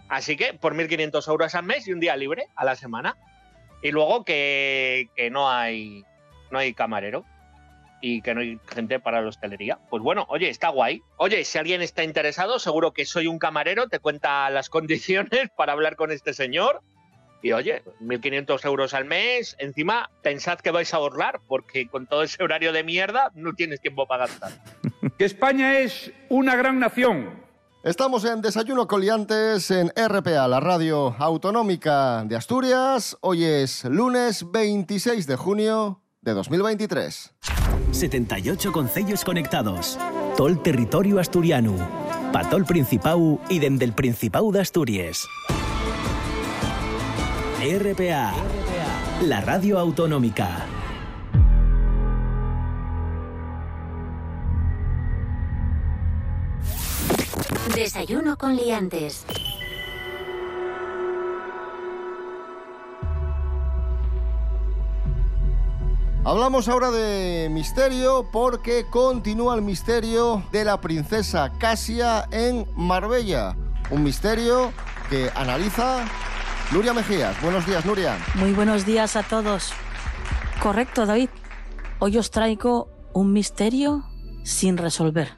Así 0.10 0.36
que 0.36 0.54
por 0.54 0.76
1.500 0.76 1.26
euros 1.30 1.56
al 1.56 1.64
mes 1.64 1.88
y 1.88 1.94
un 1.94 2.02
día 2.02 2.18
libre 2.18 2.48
a 2.58 2.66
la 2.66 2.76
semana. 2.76 3.16
Y 3.82 3.92
luego 3.92 4.26
que, 4.26 5.08
que 5.16 5.30
no, 5.30 5.50
hay, 5.50 6.04
no 6.52 6.60
hay 6.60 6.74
camarero 6.74 7.24
y 8.02 8.22
que 8.22 8.36
no 8.36 8.42
hay 8.42 8.60
gente 8.68 9.00
para 9.00 9.22
la 9.22 9.30
hostelería. 9.30 9.80
Pues 9.90 10.04
bueno, 10.04 10.26
oye, 10.28 10.50
está 10.50 10.68
guay. 10.68 11.02
Oye, 11.16 11.46
si 11.46 11.58
alguien 11.58 11.82
está 11.82 12.04
interesado, 12.04 12.60
seguro 12.60 12.92
que 12.92 13.06
soy 13.06 13.28
un 13.28 13.40
camarero, 13.40 13.88
te 13.88 14.00
cuenta 14.00 14.50
las 14.50 14.70
condiciones 14.70 15.50
para 15.56 15.72
hablar 15.72 15.96
con 15.96 16.12
este 16.12 16.34
señor. 16.34 16.82
Y 17.42 17.54
oye, 17.54 17.84
1.500 18.02 18.66
euros 18.66 18.94
al 18.94 19.06
mes, 19.06 19.56
encima 19.60 20.10
pensad 20.22 20.60
que 20.60 20.72
vais 20.72 20.94
a 20.94 20.98
ahorrar, 20.98 21.40
porque 21.48 21.88
con 21.88 22.06
todo 22.06 22.24
ese 22.24 22.44
horario 22.44 22.74
de 22.74 22.84
mierda 22.84 23.32
no 23.34 23.54
tienes 23.54 23.82
tiempo 23.82 24.06
para 24.08 24.28
gastar. 24.28 24.52
Que 25.18 25.26
España 25.26 25.80
es 25.80 26.12
una 26.30 26.56
gran 26.56 26.80
nación. 26.80 27.30
Estamos 27.84 28.26
en 28.26 28.42
Desayuno 28.42 28.88
Coliantes 28.88 29.72
en 29.72 29.90
RPA, 29.96 30.48
la 30.48 30.60
radio 30.60 31.16
autonómica 31.18 32.24
de 32.26 32.36
Asturias. 32.36 33.18
Hoy 33.22 33.44
es 33.44 33.86
lunes 33.86 34.50
26 34.52 35.28
de 35.28 35.36
junio 35.38 36.02
de 36.22 36.34
2023. 36.34 37.34
78 37.92 38.72
concellos 38.72 39.24
conectados. 39.24 39.98
Tol 40.36 40.62
territorio 40.62 41.20
asturiano. 41.20 41.76
Patol 42.34 42.66
Principau 42.66 43.40
y 43.50 43.60
dende 43.60 43.86
el 43.86 43.94
Principau 43.94 44.52
de 44.52 44.62
Asturias. 44.62 45.26
RPA. 47.62 48.32
La 49.24 49.42
radio 49.42 49.78
autonómica. 49.80 50.66
Desayuno 57.76 58.38
con 58.38 58.56
liantes. 58.56 59.26
Hablamos 66.24 66.70
ahora 66.70 66.92
de 66.92 67.50
misterio 67.52 68.30
porque 68.32 68.86
continúa 68.90 69.56
el 69.56 69.64
misterio 69.64 70.44
de 70.54 70.64
la 70.64 70.80
princesa 70.80 71.52
Casia 71.60 72.26
en 72.32 72.66
Marbella. 72.78 73.58
Un 73.92 74.04
misterio 74.04 74.72
que 75.10 75.30
analiza 75.36 76.06
Nuria 76.72 76.94
Mejías. 76.94 77.42
Buenos 77.42 77.66
días, 77.66 77.84
Nuria. 77.84 78.16
Muy 78.36 78.54
buenos 78.54 78.86
días 78.86 79.16
a 79.16 79.24
todos. 79.24 79.74
Correcto, 80.62 81.08
David. 81.08 81.30
Hoy 81.98 82.16
os 82.20 82.30
traigo 82.30 82.88
un 83.12 83.34
misterio 83.34 84.04
sin 84.44 84.78
resolver. 84.78 85.30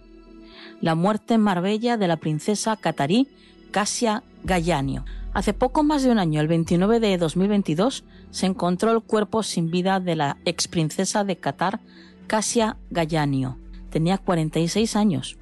La 0.82 0.94
muerte 0.94 1.36
en 1.36 1.42
Marbella 1.42 1.96
de 1.96 2.10
la 2.10 2.18
princesa 2.18 2.76
catarí 2.76 3.30
Casia 3.72 4.24
Gallanio. 4.44 5.06
Hace 5.34 5.54
poco 5.54 5.84
más 5.84 6.04
de 6.04 6.12
un 6.12 6.20
año, 6.20 6.42
el 6.42 6.50
29 6.50 7.00
de 7.00 7.18
2022, 7.18 8.04
se 8.30 8.46
encontró 8.46 8.92
el 8.92 9.02
cuerpo 9.02 9.42
sin 9.42 9.72
vida 9.72 10.02
de 10.02 10.18
la 10.18 10.38
ex 10.44 10.68
princesa 10.68 11.24
de 11.24 11.38
Qatar, 11.38 11.80
Casia 12.28 12.76
Gallanio. 12.90 13.58
Tenía 13.90 14.18
46 14.18 14.98
años. 14.98 15.38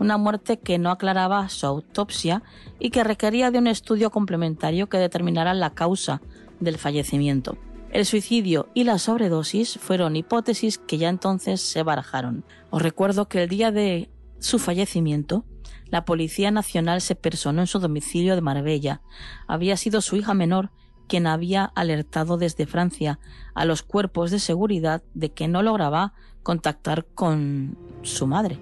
Una 0.00 0.16
muerte 0.16 0.58
que 0.58 0.78
no 0.78 0.90
aclaraba 0.90 1.48
su 1.50 1.66
autopsia 1.66 2.42
y 2.78 2.88
que 2.90 3.04
requería 3.04 3.50
de 3.50 3.58
un 3.58 3.66
estudio 3.66 4.10
complementario 4.10 4.88
que 4.88 4.96
determinara 4.96 5.52
la 5.52 5.74
causa 5.74 6.22
del 6.58 6.78
fallecimiento. 6.78 7.58
El 7.92 8.06
suicidio 8.06 8.68
y 8.72 8.84
la 8.84 8.98
sobredosis 8.98 9.78
fueron 9.78 10.16
hipótesis 10.16 10.78
que 10.78 10.96
ya 10.96 11.10
entonces 11.10 11.60
se 11.60 11.82
barajaron. 11.82 12.44
Os 12.70 12.80
recuerdo 12.80 13.28
que 13.28 13.42
el 13.42 13.48
día 13.50 13.72
de 13.72 14.08
su 14.38 14.58
fallecimiento, 14.58 15.44
la 15.86 16.06
Policía 16.06 16.50
Nacional 16.50 17.02
se 17.02 17.14
personó 17.14 17.60
en 17.60 17.66
su 17.66 17.78
domicilio 17.78 18.36
de 18.36 18.40
Marbella. 18.40 19.02
Había 19.46 19.76
sido 19.76 20.00
su 20.00 20.16
hija 20.16 20.32
menor 20.32 20.70
quien 21.08 21.26
había 21.26 21.64
alertado 21.64 22.38
desde 22.38 22.66
Francia 22.66 23.18
a 23.54 23.66
los 23.66 23.82
cuerpos 23.82 24.30
de 24.30 24.38
seguridad 24.38 25.02
de 25.12 25.32
que 25.32 25.46
no 25.46 25.62
lograba 25.62 26.14
contactar 26.42 27.04
con 27.04 27.76
su 28.02 28.26
madre. 28.26 28.60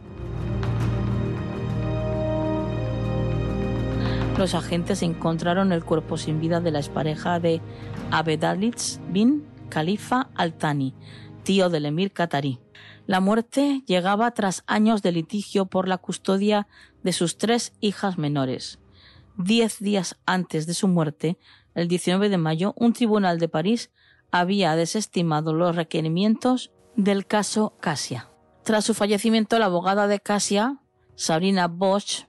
Los 4.38 4.54
agentes 4.54 5.02
encontraron 5.02 5.72
el 5.72 5.84
cuerpo 5.84 6.16
sin 6.16 6.40
vida 6.40 6.60
de 6.60 6.70
la 6.70 6.78
expareja 6.78 7.40
de 7.40 7.60
Abedalitz 8.12 9.00
bin 9.08 9.44
Khalifa 9.68 10.30
Al-Thani, 10.36 10.94
tío 11.42 11.68
del 11.70 11.86
emir 11.86 12.12
qatarí. 12.12 12.60
La 13.08 13.18
muerte 13.18 13.82
llegaba 13.86 14.30
tras 14.30 14.62
años 14.68 15.02
de 15.02 15.10
litigio 15.10 15.66
por 15.66 15.88
la 15.88 15.98
custodia 15.98 16.68
de 17.02 17.12
sus 17.12 17.36
tres 17.36 17.72
hijas 17.80 18.16
menores. 18.16 18.78
Diez 19.36 19.80
días 19.80 20.16
antes 20.24 20.68
de 20.68 20.74
su 20.74 20.86
muerte, 20.86 21.36
el 21.74 21.88
19 21.88 22.28
de 22.28 22.38
mayo, 22.38 22.74
un 22.76 22.92
tribunal 22.92 23.40
de 23.40 23.48
París 23.48 23.90
había 24.30 24.76
desestimado 24.76 25.52
los 25.52 25.74
requerimientos 25.74 26.70
del 26.94 27.26
caso 27.26 27.76
Casia. 27.80 28.28
Tras 28.62 28.84
su 28.84 28.94
fallecimiento, 28.94 29.58
la 29.58 29.64
abogada 29.64 30.06
de 30.06 30.20
Casia, 30.20 30.78
Sabrina 31.16 31.66
Bosch, 31.66 32.28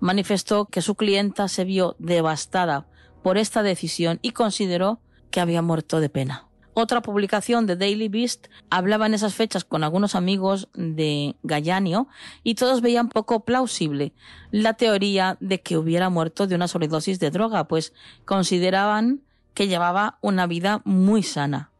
manifestó 0.00 0.66
que 0.66 0.82
su 0.82 0.94
clienta 0.94 1.48
se 1.48 1.64
vio 1.64 1.96
devastada 1.98 2.86
por 3.22 3.38
esta 3.38 3.62
decisión 3.62 4.18
y 4.22 4.32
consideró 4.32 5.00
que 5.30 5.40
había 5.40 5.62
muerto 5.62 6.00
de 6.00 6.08
pena. 6.08 6.48
Otra 6.80 7.02
publicación 7.02 7.66
de 7.66 7.74
Daily 7.74 8.08
Beast 8.08 8.46
hablaba 8.70 9.06
en 9.06 9.14
esas 9.14 9.34
fechas 9.34 9.64
con 9.64 9.82
algunos 9.82 10.14
amigos 10.14 10.68
de 10.74 11.34
Gallanio 11.42 12.06
y 12.44 12.54
todos 12.54 12.82
veían 12.82 13.08
poco 13.08 13.44
plausible 13.44 14.12
la 14.52 14.74
teoría 14.74 15.36
de 15.40 15.60
que 15.60 15.76
hubiera 15.76 16.08
muerto 16.08 16.46
de 16.46 16.54
una 16.54 16.68
sobredosis 16.68 17.18
de 17.18 17.30
droga, 17.30 17.66
pues 17.66 17.94
consideraban 18.24 19.22
que 19.54 19.66
llevaba 19.66 20.18
una 20.20 20.46
vida 20.46 20.80
muy 20.84 21.24
sana. 21.24 21.72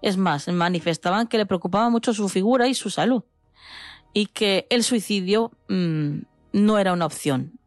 Es 0.00 0.16
más, 0.16 0.48
manifestaban 0.48 1.26
que 1.26 1.36
le 1.36 1.44
preocupaba 1.44 1.90
mucho 1.90 2.14
su 2.14 2.30
figura 2.30 2.66
y 2.66 2.72
su 2.72 2.88
salud 2.88 3.24
y 4.14 4.24
que 4.24 4.66
el 4.70 4.82
suicidio 4.82 5.52
mmm, 5.68 6.20
no 6.52 6.78
era 6.78 6.94
una 6.94 7.04
opción. 7.04 7.60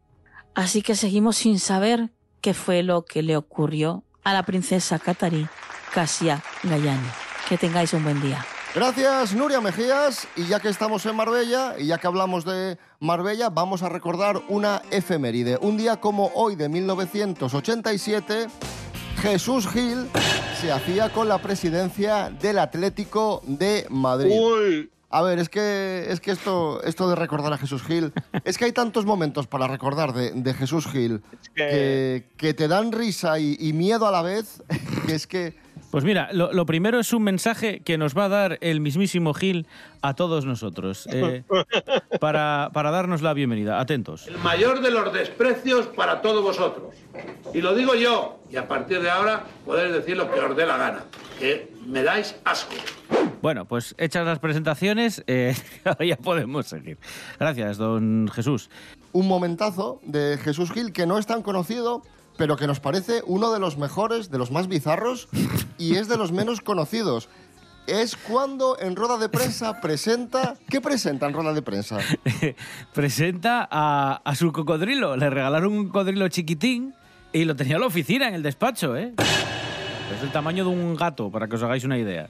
Así 0.54 0.82
que 0.82 0.94
seguimos 0.94 1.36
sin 1.36 1.58
saber 1.58 2.10
qué 2.40 2.54
fue 2.54 2.82
lo 2.82 3.04
que 3.04 3.22
le 3.22 3.36
ocurrió 3.36 4.02
a 4.24 4.32
la 4.32 4.44
princesa 4.44 4.98
Catarí 4.98 5.46
Casia 5.94 6.42
Gallani. 6.62 7.08
Que 7.48 7.58
tengáis 7.58 7.92
un 7.92 8.04
buen 8.04 8.20
día. 8.20 8.44
Gracias, 8.74 9.34
Nuria 9.34 9.60
Mejías. 9.60 10.28
Y 10.36 10.46
ya 10.46 10.60
que 10.60 10.68
estamos 10.68 11.04
en 11.04 11.16
Marbella, 11.16 11.74
y 11.78 11.86
ya 11.86 11.98
que 11.98 12.06
hablamos 12.06 12.44
de 12.44 12.78
Marbella, 13.00 13.50
vamos 13.50 13.82
a 13.82 13.88
recordar 13.88 14.40
una 14.48 14.82
efeméride. 14.92 15.58
Un 15.60 15.76
día 15.76 15.96
como 15.96 16.30
hoy 16.34 16.54
de 16.54 16.68
1987, 16.68 18.46
Jesús 19.20 19.68
Gil 19.68 20.08
se 20.60 20.70
hacía 20.70 21.12
con 21.12 21.28
la 21.28 21.38
presidencia 21.38 22.30
del 22.30 22.60
Atlético 22.60 23.42
de 23.44 23.86
Madrid. 23.90 24.32
Uy. 24.32 24.90
A 25.12 25.22
ver, 25.22 25.40
es 25.40 25.48
que, 25.48 26.06
es 26.08 26.20
que 26.20 26.30
esto, 26.30 26.80
esto 26.84 27.08
de 27.08 27.16
recordar 27.16 27.52
a 27.52 27.58
Jesús 27.58 27.82
Gil, 27.82 28.12
es 28.44 28.56
que 28.56 28.66
hay 28.66 28.72
tantos 28.72 29.04
momentos 29.04 29.48
para 29.48 29.66
recordar 29.66 30.12
de, 30.12 30.30
de 30.30 30.54
Jesús 30.54 30.86
Gil 30.86 31.20
que, 31.54 32.28
que 32.36 32.54
te 32.54 32.68
dan 32.68 32.92
risa 32.92 33.40
y, 33.40 33.56
y 33.58 33.72
miedo 33.72 34.06
a 34.06 34.12
la 34.12 34.22
vez, 34.22 34.62
que 35.06 35.14
es 35.14 35.26
que... 35.26 35.54
Pues 35.90 36.04
mira, 36.04 36.28
lo, 36.32 36.52
lo 36.52 36.66
primero 36.66 37.00
es 37.00 37.12
un 37.12 37.24
mensaje 37.24 37.80
que 37.80 37.98
nos 37.98 38.16
va 38.16 38.26
a 38.26 38.28
dar 38.28 38.58
el 38.60 38.80
mismísimo 38.80 39.34
Gil 39.34 39.66
a 40.02 40.14
todos 40.14 40.46
nosotros, 40.46 41.08
eh, 41.12 41.42
para, 42.20 42.70
para 42.72 42.92
darnos 42.92 43.22
la 43.22 43.34
bienvenida. 43.34 43.80
Atentos. 43.80 44.28
El 44.28 44.38
mayor 44.38 44.82
de 44.82 44.92
los 44.92 45.12
desprecios 45.12 45.88
para 45.88 46.22
todos 46.22 46.44
vosotros. 46.44 46.94
Y 47.52 47.60
lo 47.60 47.74
digo 47.74 47.96
yo, 47.96 48.38
y 48.50 48.56
a 48.56 48.68
partir 48.68 49.02
de 49.02 49.10
ahora 49.10 49.44
podéis 49.66 49.92
decir 49.92 50.16
lo 50.16 50.30
que 50.30 50.38
os 50.38 50.56
dé 50.56 50.64
la 50.64 50.76
gana, 50.76 51.04
que 51.40 51.72
me 51.86 52.04
dais 52.04 52.36
asco. 52.44 52.74
Bueno, 53.42 53.64
pues 53.64 53.94
hechas 53.98 54.24
las 54.24 54.38
presentaciones, 54.38 55.24
eh, 55.26 55.56
ahora 55.84 56.04
ya 56.04 56.16
podemos 56.16 56.66
seguir. 56.68 56.98
Gracias, 57.38 57.78
don 57.78 58.28
Jesús. 58.32 58.70
Un 59.12 59.26
momentazo 59.26 60.00
de 60.04 60.38
Jesús 60.38 60.70
Gil 60.70 60.92
que 60.92 61.06
no 61.06 61.18
es 61.18 61.26
tan 61.26 61.42
conocido, 61.42 62.02
pero 62.40 62.56
que 62.56 62.66
nos 62.66 62.80
parece 62.80 63.22
uno 63.26 63.52
de 63.52 63.60
los 63.60 63.76
mejores, 63.76 64.30
de 64.30 64.38
los 64.38 64.50
más 64.50 64.66
bizarros 64.66 65.28
y 65.76 65.96
es 65.96 66.08
de 66.08 66.16
los 66.16 66.32
menos 66.32 66.62
conocidos. 66.62 67.28
Es 67.86 68.16
cuando 68.16 68.78
en 68.80 68.96
rueda 68.96 69.18
de 69.18 69.28
prensa 69.28 69.82
presenta... 69.82 70.54
¿Qué 70.70 70.80
presenta 70.80 71.26
en 71.26 71.34
rueda 71.34 71.52
de 71.52 71.60
prensa? 71.60 71.98
Presenta 72.94 73.68
a, 73.70 74.22
a 74.24 74.34
su 74.36 74.52
cocodrilo. 74.52 75.18
Le 75.18 75.28
regalaron 75.28 75.74
un 75.74 75.86
cocodrilo 75.88 76.28
chiquitín 76.28 76.94
y 77.30 77.44
lo 77.44 77.54
tenía 77.56 77.74
en 77.74 77.82
la 77.82 77.88
oficina, 77.88 78.28
en 78.28 78.32
el 78.32 78.42
despacho, 78.42 78.96
¿eh? 78.96 79.12
Es 80.12 80.20
del 80.20 80.32
tamaño 80.32 80.64
de 80.64 80.70
un 80.70 80.96
gato, 80.96 81.30
para 81.30 81.46
que 81.46 81.56
os 81.56 81.62
hagáis 81.62 81.84
una 81.84 81.96
idea. 81.96 82.28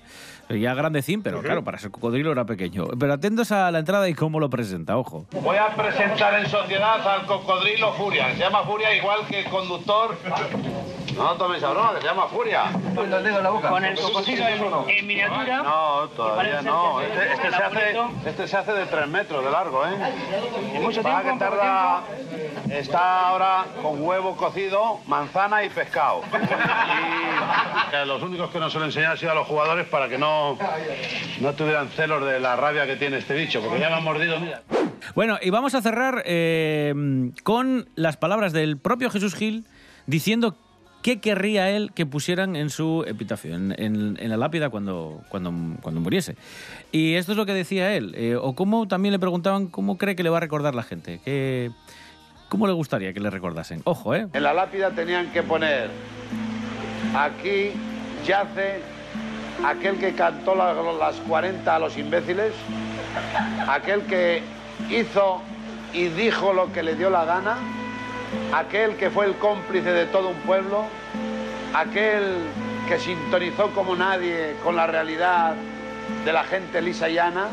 Ya 0.51 0.75
grandecín, 0.75 1.23
pero 1.23 1.41
claro, 1.43 1.63
para 1.63 1.79
ser 1.79 1.91
cocodrilo 1.91 2.33
era 2.33 2.45
pequeño. 2.45 2.89
Pero 2.99 3.13
atentos 3.13 3.53
a 3.53 3.71
la 3.71 3.79
entrada 3.79 4.09
y 4.09 4.15
cómo 4.15 4.41
lo 4.41 4.51
presenta, 4.51 4.97
ojo. 4.99 5.27
Voy 5.43 5.57
a 5.57 5.75
presentar 5.75 6.41
en 6.41 6.49
sociedad 6.49 7.07
al 7.07 7.25
cocodrilo 7.27 7.93
Furia. 7.93 8.33
Se 8.33 8.41
llama 8.41 8.65
Furia 8.65 8.95
igual 8.97 9.21
que 9.29 9.41
el 9.41 9.47
conductor. 9.47 10.17
No 11.17 11.37
tomes 11.37 11.63
a 11.63 11.71
broma, 11.71 11.95
que 11.95 12.01
se 12.01 12.07
llama 12.07 12.27
Furia. 12.29 12.65
Con 12.95 13.85
el 13.85 13.99
cocodrilo 13.99 14.47
en, 14.47 14.91
en 14.91 15.07
miniatura. 15.07 15.63
No, 15.63 16.09
todavía 16.17 16.63
no. 16.63 17.01
Este, 17.01 17.33
este 17.33 17.47
el 17.47 17.55
se 17.55 17.63
hace, 17.63 18.01
este 18.27 18.49
se 18.49 18.57
hace 18.57 18.73
de 18.73 18.87
3 18.87 19.09
metros 19.09 19.45
de 19.45 19.51
largo, 19.51 19.87
¿eh? 19.87 19.97
¿En 20.75 20.83
mucho 20.83 21.03
tiempo? 21.03 21.23
que 21.23 21.39
tarda. 21.39 22.03
Está 22.71 23.29
ahora 23.29 23.65
con 23.83 24.03
huevo 24.03 24.37
cocido, 24.37 25.01
manzana 25.07 25.65
y 25.65 25.69
pescado. 25.69 26.23
Y 27.93 28.07
los 28.07 28.23
únicos 28.23 28.51
que 28.51 28.61
no 28.61 28.71
se 28.71 28.79
lo 28.79 28.85
enseñan 28.85 29.13
han 29.13 29.19
sido 29.19 29.33
a 29.33 29.35
los 29.35 29.47
jugadores 29.47 29.87
para 29.89 30.09
que 30.09 30.17
no, 30.17 30.57
no 31.41 31.53
tuvieran 31.55 31.89
celos 31.89 32.25
de 32.25 32.39
la 32.39 32.55
rabia 32.55 32.87
que 32.87 32.97
tiene 32.97 33.19
este 33.19 33.35
bicho, 33.35 33.61
porque 33.61 33.81
ya 33.81 33.89
me 33.89 33.97
han 33.97 34.05
mordido, 34.05 34.39
mira. 34.39 34.63
Bueno, 35.15 35.39
y 35.43 35.51
vamos 35.51 35.75
a 35.75 35.83
cerrar 35.83 36.23
eh, 36.25 36.95
con 37.43 37.89
las 37.97 38.17
palabras 38.17 38.53
del 38.53 38.79
propio 38.79 39.11
Jesús 39.11 39.35
Gil 39.35 39.67
diciendo 40.07 40.57
qué 41.03 41.19
querría 41.21 41.71
él 41.71 41.93
que 41.95 42.05
pusieran 42.07 42.57
en 42.57 42.71
su 42.71 43.05
epitafio, 43.07 43.55
en, 43.55 43.75
en- 43.79 44.17
en 44.21 44.29
la 44.31 44.37
lápida 44.37 44.69
cuando, 44.71 45.23
cuando, 45.29 45.53
cuando 45.81 46.01
muriese. 46.01 46.37
Y 46.93 47.15
esto 47.15 47.33
es 47.33 47.39
lo 47.39 47.47
que 47.47 47.55
decía 47.55 47.95
él. 47.95 48.13
eh, 48.17 48.37
o 48.37 48.55
cómo 48.55 48.87
también 48.89 49.13
le 49.13 49.19
preguntaban 49.19 49.67
cómo 49.67 49.97
cree 49.99 50.15
que 50.17 50.23
le 50.23 50.31
va 50.31 50.37
a 50.39 50.41
recordar 50.41 50.75
la 50.75 50.83
gente. 50.83 51.21
Que, 51.25 51.71
¿Cómo 52.49 52.67
le 52.67 52.73
gustaría 52.73 53.13
que 53.13 53.21
le 53.21 53.31
recordasen? 53.31 53.81
Ojo, 53.85 54.15
¿eh? 54.15 54.27
En 54.33 54.43
la 54.43 54.53
lápida 54.53 54.91
tenían 54.91 55.31
que 55.31 55.43
poner, 55.45 55.89
aquí 57.17 57.71
yace 58.27 58.81
aquel 59.65 59.99
que 59.99 60.13
cantó 60.15 60.55
la- 60.55 60.73
las 60.75 61.17
40 61.29 61.77
a 61.77 61.79
los 61.79 61.97
imbéciles, 61.97 62.53
aquel 63.69 64.03
que 64.03 64.43
hizo 64.91 65.41
y 65.93 66.05
dijo 66.09 66.53
lo 66.53 66.73
que 66.73 66.83
le 66.83 66.97
dio 66.97 67.09
la 67.11 67.25
gana, 67.25 67.57
aquel 68.53 68.97
que 68.97 69.11
fue 69.11 69.27
el 69.27 69.35
cómplice 69.37 69.91
de 69.91 70.07
todo 70.07 70.29
un 70.29 70.41
pueblo, 70.41 70.85
aquel 71.75 72.37
que 72.89 72.99
sintonizó 72.99 73.71
como 73.71 73.95
nadie 73.97 74.57
con 74.63 74.77
la 74.77 74.87
realidad 74.87 75.55
de 76.25 76.33
la 76.33 76.45
gente 76.45 76.83
lisa 76.83 77.09
y 77.09 77.15
llana, 77.15 77.49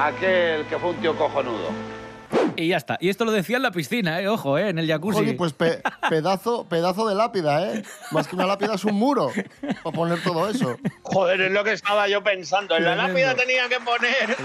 aquel 0.00 0.64
que 0.66 0.78
fue 0.78 0.90
un 0.90 0.96
tío 0.96 1.16
cojonudo. 1.16 1.95
Y 2.56 2.68
ya 2.68 2.76
está. 2.76 2.96
Y 3.00 3.08
esto 3.10 3.24
lo 3.24 3.32
decía 3.32 3.56
en 3.56 3.62
la 3.62 3.70
piscina, 3.70 4.20
¿eh? 4.20 4.28
Ojo, 4.28 4.56
¿eh? 4.58 4.68
En 4.70 4.78
el 4.78 4.86
jacuzzi. 4.88 5.18
Jolín, 5.18 5.36
pues 5.36 5.52
pe- 5.52 5.82
pedazo, 6.08 6.64
pedazo 6.64 7.06
de 7.06 7.14
lápida, 7.14 7.66
¿eh? 7.72 7.82
Más 8.12 8.26
que 8.28 8.34
una 8.36 8.46
lápida 8.46 8.74
es 8.74 8.84
un 8.84 8.94
muro 8.94 9.30
para 9.82 9.94
poner 9.96 10.22
todo 10.22 10.48
eso. 10.48 10.76
Joder, 11.02 11.40
es 11.42 11.50
lo 11.52 11.62
que 11.64 11.72
estaba 11.72 12.08
yo 12.08 12.22
pensando. 12.22 12.76
En 12.76 12.84
la 12.84 12.96
lápida 12.96 13.34
tenía 13.34 13.68
que 13.68 13.78
poner. 13.80 14.36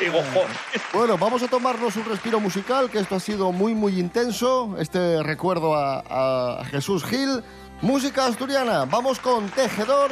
Digo, 0.00 0.20
joder. 0.32 0.48
Bueno, 0.92 1.16
vamos 1.18 1.42
a 1.42 1.48
tomarnos 1.48 1.94
un 1.96 2.04
respiro 2.06 2.40
musical, 2.40 2.90
que 2.90 2.98
esto 2.98 3.14
ha 3.16 3.20
sido 3.20 3.52
muy, 3.52 3.74
muy 3.74 3.98
intenso. 3.98 4.76
Este 4.78 5.22
recuerdo 5.22 5.74
a, 5.74 6.58
a 6.60 6.64
Jesús 6.66 7.04
Gil. 7.04 7.42
Música 7.80 8.26
asturiana. 8.26 8.84
Vamos 8.86 9.20
con 9.20 9.48
Tejedor. 9.50 10.10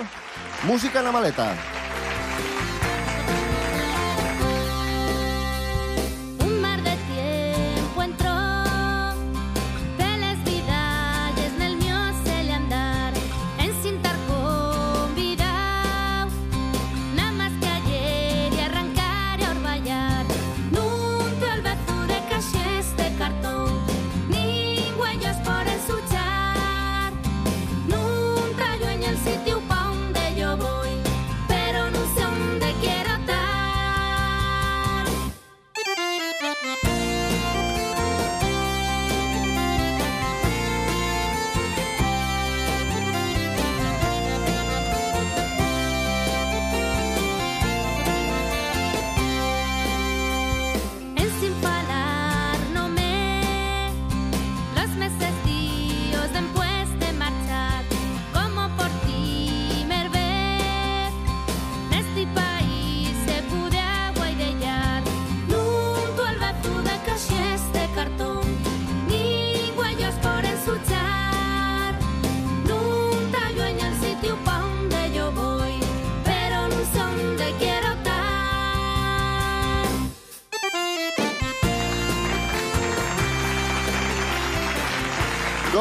Música 0.64 1.00
en 1.00 1.04
la 1.06 1.12
maleta. 1.12 1.54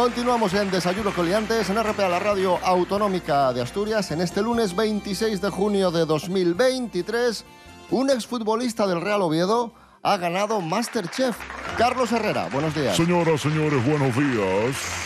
Continuamos 0.05 0.53
en 0.53 0.69
Desayuno 0.69 1.11
Coliantes 1.11 1.67
en 1.71 1.83
RPA, 1.83 2.07
la 2.07 2.19
radio 2.19 2.59
autonómica 2.63 3.51
de 3.53 3.63
Asturias. 3.63 4.11
En 4.11 4.21
este 4.21 4.43
lunes 4.43 4.75
26 4.75 5.41
de 5.41 5.49
junio 5.49 5.89
de 5.89 6.05
2023, 6.05 7.43
un 7.89 8.11
exfutbolista 8.11 8.85
del 8.85 9.01
Real 9.01 9.23
Oviedo 9.23 9.73
ha 10.03 10.17
ganado 10.17 10.61
Masterchef. 10.61 11.35
Carlos 11.79 12.11
Herrera, 12.11 12.49
buenos 12.51 12.75
días. 12.75 12.95
Señoras, 12.95 13.41
señores, 13.41 13.83
buenos 13.83 14.15
días. 14.15 15.04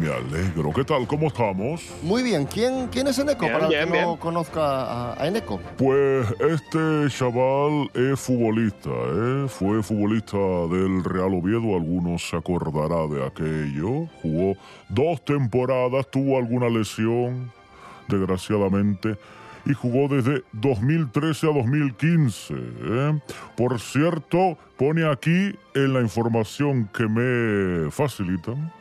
Me 0.00 0.08
alegro. 0.08 0.72
¿Qué 0.72 0.82
tal? 0.82 1.06
¿Cómo 1.06 1.28
estamos? 1.28 1.82
Muy 2.02 2.22
bien, 2.22 2.46
¿quién, 2.46 2.88
quién 2.88 3.06
es 3.06 3.18
Eneco? 3.18 3.42
Bien, 3.42 3.52
Para 3.52 3.66
el 3.66 3.70
bien, 3.70 3.92
que 3.92 4.00
no 4.02 4.16
conozca 4.18 4.60
a, 4.60 5.22
a 5.22 5.28
Eneco. 5.28 5.60
Pues 5.76 6.26
este 6.40 7.06
chaval 7.16 7.88
es 7.94 8.18
futbolista, 8.18 8.90
¿eh? 8.90 9.46
Fue 9.48 9.82
futbolista 9.84 10.36
del 10.36 11.04
Real 11.04 11.34
Oviedo, 11.34 11.76
algunos 11.76 12.28
se 12.28 12.36
acordará 12.36 13.06
de 13.06 13.24
aquello. 13.24 14.06
Jugó 14.20 14.56
dos 14.88 15.24
temporadas, 15.24 16.10
tuvo 16.10 16.38
alguna 16.38 16.68
lesión, 16.68 17.52
desgraciadamente, 18.08 19.16
y 19.64 19.74
jugó 19.74 20.08
desde 20.08 20.42
2013 20.52 21.46
a 21.46 21.52
2015. 21.52 22.54
¿eh? 22.54 23.20
Por 23.56 23.80
cierto, 23.80 24.58
pone 24.76 25.08
aquí 25.08 25.56
en 25.74 25.94
la 25.94 26.00
información 26.00 26.90
que 26.92 27.06
me 27.06 27.90
facilitan 27.92 28.72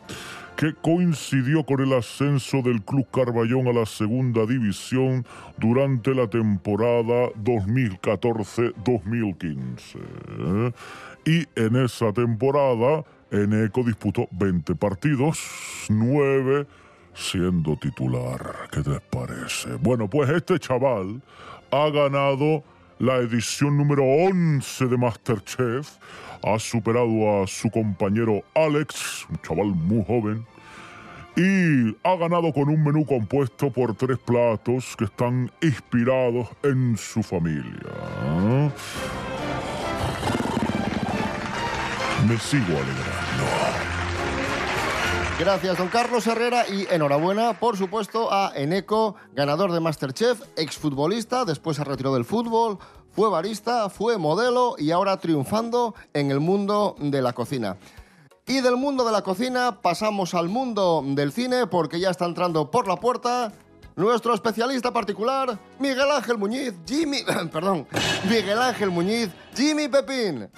que 0.63 0.73
coincidió 0.75 1.65
con 1.65 1.81
el 1.81 1.91
ascenso 1.91 2.61
del 2.61 2.81
Club 2.83 3.05
Carballón 3.11 3.67
a 3.67 3.73
la 3.73 3.85
segunda 3.85 4.45
división 4.45 5.25
durante 5.57 6.15
la 6.15 6.29
temporada 6.29 7.27
2014-2015. 7.43 9.97
¿eh? 9.97 10.71
Y 11.25 11.45
en 11.59 11.75
esa 11.75 12.13
temporada, 12.13 13.03
Eneco 13.29 13.83
disputó 13.83 14.29
20 14.31 14.75
partidos, 14.75 15.37
9 15.89 16.65
siendo 17.13 17.75
titular. 17.75 18.69
¿Qué 18.71 18.83
te 18.83 19.01
parece? 19.01 19.75
Bueno, 19.81 20.09
pues 20.09 20.29
este 20.29 20.57
chaval 20.59 21.21
ha 21.71 21.89
ganado 21.89 22.63
la 22.99 23.17
edición 23.17 23.77
número 23.77 24.05
11 24.05 24.85
de 24.85 24.97
Masterchef. 24.97 25.89
Ha 26.41 26.57
superado 26.57 27.43
a 27.43 27.47
su 27.47 27.69
compañero 27.69 28.43
Alex, 28.55 29.27
un 29.29 29.41
chaval 29.41 29.67
muy 29.67 30.05
joven. 30.05 30.45
Y 31.35 31.97
ha 32.03 32.15
ganado 32.15 32.53
con 32.53 32.69
un 32.69 32.83
menú 32.83 33.05
compuesto 33.05 33.71
por 33.71 33.95
tres 33.95 34.19
platos 34.19 34.95
que 34.95 35.05
están 35.05 35.51
inspirados 35.61 36.47
en 36.61 36.95
su 36.95 37.23
familia. 37.23 37.89
Me 42.27 42.37
sigo 42.37 42.65
alegrando. 42.65 43.83
Gracias, 45.39 45.77
don 45.77 45.87
Carlos 45.87 46.27
Herrera, 46.27 46.65
y 46.69 46.87
enhorabuena, 46.91 47.59
por 47.59 47.75
supuesto, 47.75 48.31
a 48.31 48.53
Eneco, 48.55 49.15
ganador 49.33 49.71
de 49.71 49.79
Masterchef, 49.79 50.39
exfutbolista, 50.55 51.43
después 51.43 51.75
se 51.75 51.83
retiró 51.83 52.13
del 52.13 52.23
fútbol, 52.23 52.77
fue 53.11 53.29
barista, 53.29 53.89
fue 53.89 54.19
modelo 54.19 54.75
y 54.77 54.91
ahora 54.91 55.17
triunfando 55.17 55.95
en 56.13 56.29
el 56.29 56.39
mundo 56.39 56.95
de 56.99 57.21
la 57.23 57.33
cocina. 57.33 57.77
Y 58.45 58.59
del 58.59 58.75
mundo 58.75 59.05
de 59.05 59.11
la 59.13 59.21
cocina 59.21 59.79
pasamos 59.81 60.33
al 60.33 60.49
mundo 60.49 61.01
del 61.05 61.31
cine 61.31 61.65
porque 61.65 61.99
ya 61.99 62.09
está 62.09 62.25
entrando 62.25 62.69
por 62.69 62.87
la 62.87 62.97
puerta 62.97 63.53
nuestro 63.95 64.33
especialista 64.33 64.91
particular, 64.91 65.57
Miguel 65.79 66.11
Ángel 66.11 66.37
Muñiz, 66.37 66.73
Jimmy, 66.85 67.23
perdón, 67.51 67.87
Miguel 68.25 68.61
Ángel 68.61 68.89
Muñiz, 68.89 69.29
Jimmy 69.55 69.87
Pepín. 69.87 70.49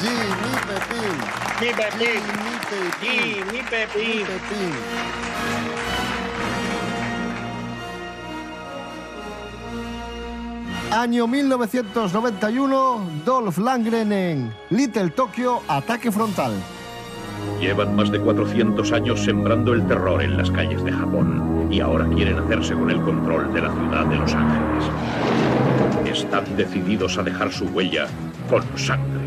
Jimmy 0.00 0.56
Pepín. 0.66 1.16
Mi 1.60 1.66
Pepín. 1.74 2.22
Jimmy 3.00 3.52
mi 3.52 3.62
Pepín. 3.62 4.26
Año 10.92 11.26
1991, 11.26 13.10
Dolph 13.24 13.58
Lundgren 13.58 14.12
en 14.12 14.54
Little 14.70 15.10
Tokyo, 15.10 15.60
ataque 15.68 16.10
frontal. 16.12 16.54
Llevan 17.60 17.96
más 17.96 18.10
de 18.10 18.20
400 18.20 18.92
años 18.92 19.24
sembrando 19.24 19.72
el 19.72 19.86
terror 19.86 20.22
en 20.22 20.36
las 20.36 20.50
calles 20.50 20.84
de 20.84 20.92
Japón 20.92 21.68
y 21.70 21.80
ahora 21.80 22.06
quieren 22.08 22.38
hacerse 22.38 22.74
con 22.74 22.90
el 22.90 23.00
control 23.00 23.52
de 23.52 23.62
la 23.62 23.72
ciudad 23.72 24.06
de 24.06 24.16
Los 24.16 24.34
Ángeles. 24.34 24.84
Están 26.04 26.56
decididos 26.56 27.18
a 27.18 27.22
dejar 27.22 27.52
su 27.52 27.66
huella 27.66 28.06
con 28.48 28.62
sangre. 28.78 29.20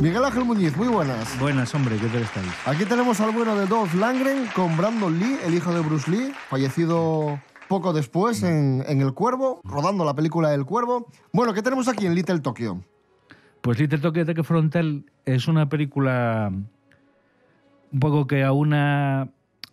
Miguel 0.00 0.24
Ángel 0.24 0.44
Muñiz, 0.44 0.76
muy 0.76 0.88
buenas. 0.88 1.38
Buenas, 1.40 1.74
hombre, 1.74 1.96
¿qué 1.96 2.06
tal 2.08 2.22
estáis? 2.22 2.52
Aquí 2.66 2.84
tenemos 2.84 3.20
al 3.20 3.30
bueno 3.30 3.56
de 3.56 3.66
Dolph 3.66 3.94
Lundgren 3.94 4.46
con 4.54 4.76
Brandon 4.76 5.18
Lee, 5.18 5.38
el 5.46 5.54
hijo 5.54 5.72
de 5.72 5.80
Bruce 5.80 6.10
Lee, 6.10 6.32
fallecido 6.50 7.40
poco 7.68 7.92
después 7.92 8.42
en, 8.42 8.84
en 8.86 9.00
El 9.00 9.14
Cuervo, 9.14 9.60
rodando 9.64 10.04
la 10.04 10.14
película 10.14 10.52
El 10.52 10.66
Cuervo. 10.66 11.06
Bueno, 11.32 11.54
¿qué 11.54 11.62
tenemos 11.62 11.88
aquí 11.88 12.06
en 12.06 12.14
Little 12.14 12.40
Tokyo? 12.40 12.80
Pues 13.64 13.80
Little 13.80 14.00
Tokyo 14.00 14.24
Ataque 14.24 14.42
Frontal 14.42 15.06
es 15.24 15.48
una 15.48 15.70
película 15.70 16.52
un 17.92 17.98
poco 17.98 18.26
que 18.26 18.42
aúna 18.42 19.30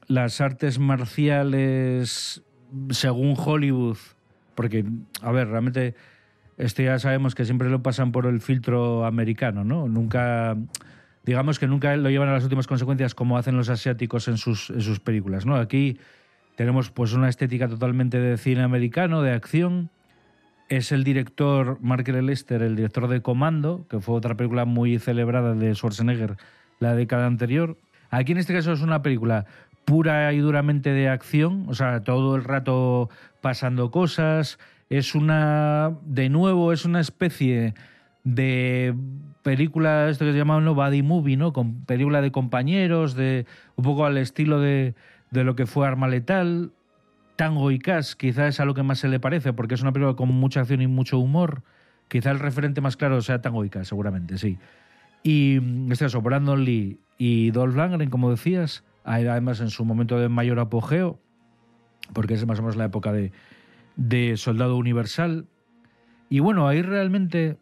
las 0.07 0.39
artes 0.39 0.79
marciales 0.79 2.41
según 2.91 3.35
Hollywood, 3.37 3.97
porque, 4.55 4.85
a 5.21 5.33
ver, 5.33 5.49
realmente 5.49 5.93
esto 6.57 6.81
ya 6.83 6.99
sabemos 6.99 7.35
que 7.35 7.43
siempre 7.43 7.69
lo 7.69 7.83
pasan 7.83 8.13
por 8.13 8.27
el 8.27 8.39
filtro 8.39 9.03
americano, 9.03 9.65
¿no? 9.65 9.89
Nunca, 9.89 10.55
digamos 11.25 11.59
que 11.59 11.67
nunca 11.67 11.93
lo 11.97 12.09
llevan 12.09 12.29
a 12.29 12.33
las 12.35 12.43
últimas 12.43 12.67
consecuencias 12.67 13.13
como 13.13 13.37
hacen 13.37 13.57
los 13.57 13.67
asiáticos 13.67 14.29
en 14.29 14.37
sus, 14.37 14.69
en 14.69 14.79
sus 14.79 15.01
películas, 15.01 15.45
¿no? 15.45 15.57
Aquí 15.57 15.99
tenemos 16.55 16.91
pues 16.91 17.11
una 17.11 17.27
estética 17.27 17.67
totalmente 17.67 18.21
de 18.21 18.37
cine 18.37 18.63
americano, 18.63 19.21
de 19.21 19.33
acción, 19.33 19.89
es 20.71 20.93
el 20.93 21.03
director 21.03 21.79
Mark 21.81 22.07
Lester, 22.07 22.61
el 22.61 22.77
director 22.77 23.09
de 23.09 23.21
Comando, 23.21 23.85
que 23.89 23.99
fue 23.99 24.15
otra 24.15 24.37
película 24.37 24.63
muy 24.63 24.99
celebrada 24.99 25.53
de 25.53 25.75
Schwarzenegger 25.75 26.37
la 26.79 26.95
década 26.95 27.27
anterior. 27.27 27.77
Aquí 28.09 28.31
en 28.31 28.37
este 28.37 28.53
caso 28.53 28.71
es 28.71 28.81
una 28.81 29.01
película 29.01 29.45
pura 29.83 30.31
y 30.31 30.37
duramente 30.37 30.91
de 30.91 31.09
acción, 31.09 31.65
o 31.67 31.73
sea, 31.73 32.05
todo 32.05 32.37
el 32.37 32.45
rato 32.45 33.09
pasando 33.41 33.91
cosas. 33.91 34.59
Es 34.89 35.13
una, 35.13 35.91
de 36.05 36.29
nuevo, 36.29 36.71
es 36.71 36.85
una 36.85 37.01
especie 37.01 37.73
de 38.23 38.95
película, 39.43 40.07
esto 40.07 40.23
que 40.23 40.31
se 40.31 40.37
llama 40.37 40.61
¿no? 40.61 40.73
buddy 40.73 41.03
movie, 41.03 41.35
¿no? 41.35 41.51
Con 41.51 41.83
película 41.83 42.21
de 42.21 42.31
compañeros, 42.31 43.13
de 43.15 43.45
un 43.75 43.83
poco 43.83 44.05
al 44.05 44.17
estilo 44.17 44.61
de, 44.61 44.95
de 45.31 45.43
lo 45.43 45.57
que 45.57 45.65
fue 45.65 45.85
Arma 45.85 46.07
Letal. 46.07 46.71
Tango 47.35 47.71
y 47.71 47.79
Cash 47.79 48.13
quizás 48.13 48.55
es 48.55 48.59
a 48.59 48.65
lo 48.65 48.73
que 48.73 48.83
más 48.83 48.99
se 48.99 49.07
le 49.07 49.19
parece, 49.19 49.53
porque 49.53 49.75
es 49.75 49.81
una 49.81 49.91
película 49.91 50.15
con 50.15 50.29
mucha 50.29 50.61
acción 50.61 50.81
y 50.81 50.87
mucho 50.87 51.19
humor. 51.19 51.63
Quizá 52.07 52.31
el 52.31 52.39
referente 52.39 52.81
más 52.81 52.97
claro 52.97 53.21
sea 53.21 53.41
Tango 53.41 53.65
y 53.65 53.69
Cash, 53.69 53.87
seguramente, 53.87 54.37
sí. 54.37 54.57
Y 55.23 55.57
en 55.57 55.91
este 55.91 56.05
caso, 56.05 56.21
Brandon 56.21 56.63
Lee 56.63 56.99
y 57.17 57.51
Dolph 57.51 57.75
Lundgren, 57.75 58.09
como 58.09 58.31
decías, 58.31 58.83
además 59.03 59.59
en 59.61 59.69
su 59.69 59.85
momento 59.85 60.19
de 60.19 60.29
mayor 60.29 60.59
apogeo, 60.59 61.19
porque 62.13 62.33
es 62.33 62.45
más 62.45 62.59
o 62.59 62.63
menos 62.63 62.75
la 62.75 62.85
época 62.85 63.11
de, 63.11 63.31
de 63.95 64.37
Soldado 64.37 64.77
Universal. 64.77 65.45
Y 66.29 66.39
bueno, 66.39 66.67
ahí 66.67 66.81
realmente 66.81 67.57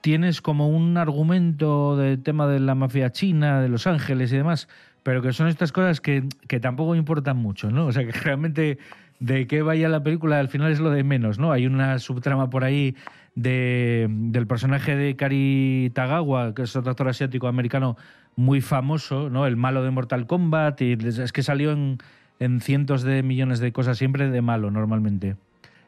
tienes 0.00 0.42
como 0.42 0.68
un 0.68 0.96
argumento 0.98 1.96
del 1.96 2.22
tema 2.22 2.46
de 2.46 2.60
la 2.60 2.74
mafia 2.74 3.10
china, 3.10 3.60
de 3.60 3.68
Los 3.68 3.86
Ángeles 3.86 4.32
y 4.32 4.36
demás, 4.36 4.68
pero 5.04 5.22
que 5.22 5.32
son 5.32 5.46
estas 5.46 5.70
cosas 5.70 6.00
que, 6.00 6.24
que 6.48 6.58
tampoco 6.58 6.96
importan 6.96 7.36
mucho, 7.36 7.70
¿no? 7.70 7.86
O 7.86 7.92
sea, 7.92 8.04
que 8.04 8.12
realmente 8.12 8.78
de 9.20 9.46
qué 9.46 9.62
vaya 9.62 9.88
la 9.88 10.02
película 10.02 10.40
al 10.40 10.48
final 10.48 10.72
es 10.72 10.80
lo 10.80 10.90
de 10.90 11.04
menos, 11.04 11.38
¿no? 11.38 11.52
Hay 11.52 11.66
una 11.66 11.98
subtrama 12.00 12.50
por 12.50 12.64
ahí 12.64 12.96
de, 13.36 14.08
del 14.10 14.46
personaje 14.46 14.96
de 14.96 15.14
Kari 15.14 15.92
Tagawa, 15.94 16.54
que 16.54 16.62
es 16.62 16.74
otro 16.74 16.90
actor 16.90 17.08
asiático 17.08 17.46
americano 17.46 17.96
muy 18.34 18.60
famoso, 18.60 19.30
¿no? 19.30 19.46
El 19.46 19.56
malo 19.56 19.84
de 19.84 19.90
Mortal 19.90 20.26
Kombat, 20.26 20.80
y 20.80 20.92
es 20.94 21.32
que 21.32 21.42
salió 21.42 21.72
en, 21.72 21.98
en 22.40 22.60
cientos 22.60 23.02
de 23.02 23.22
millones 23.22 23.60
de 23.60 23.72
cosas, 23.72 23.98
siempre 23.98 24.30
de 24.30 24.42
malo 24.42 24.70
normalmente. 24.70 25.36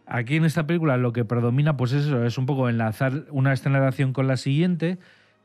Aquí 0.07 0.37
en 0.37 0.45
esta 0.45 0.67
película 0.67 0.97
lo 0.99 1.13
que 1.13 1.25
predomina 1.25 1.77
pues 1.77 1.93
es 1.93 2.07
eso, 2.07 2.25
es 2.25 2.39
un 2.39 2.47
poco 2.47 2.69
enlazar 2.69 3.25
una 3.31 3.53
escena 3.53 3.81
de 3.81 3.87
acción 3.87 4.13
con 4.13 4.29
la 4.29 4.37
siguiente. 4.37 4.99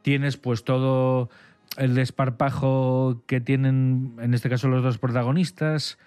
Tienes 0.04 0.38
pues 0.38 0.64
todo 0.64 1.30
el 1.78 1.96
desparpajo 1.96 3.22
que 3.28 3.42
tienen 3.42 4.16
en 4.20 4.34
este 4.34 4.50
caso 4.50 4.68
los 4.68 4.84
dos 4.84 4.98
protagonistas, 4.98 5.98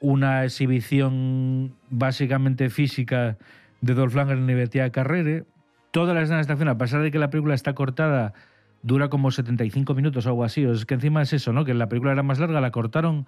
una 0.00 0.44
exhibición 0.44 1.74
básicamente 1.90 2.68
física 2.70 3.38
de 3.80 3.94
Dolph 3.94 4.14
Lundgren 4.14 4.48
y 4.48 4.54
Betty 4.54 4.78
Carrere. 4.90 5.44
Todas 5.90 6.14
las 6.14 6.24
escenas 6.24 6.46
de 6.46 6.70
a 6.70 6.78
pesar 6.78 7.02
de 7.02 7.10
que 7.10 7.18
la 7.18 7.30
película 7.30 7.54
está 7.54 7.74
cortada, 7.74 8.34
dura 8.82 9.08
como 9.08 9.30
75 9.30 9.94
minutos 9.94 10.26
o 10.26 10.28
algo 10.30 10.44
así. 10.44 10.64
O 10.66 10.72
es 10.72 10.84
que 10.84 10.94
encima 10.94 11.22
es 11.22 11.32
eso, 11.32 11.52
¿no? 11.52 11.64
Que 11.64 11.74
la 11.74 11.88
película 11.88 12.12
era 12.12 12.22
más 12.22 12.38
larga, 12.38 12.60
la 12.60 12.70
cortaron, 12.70 13.26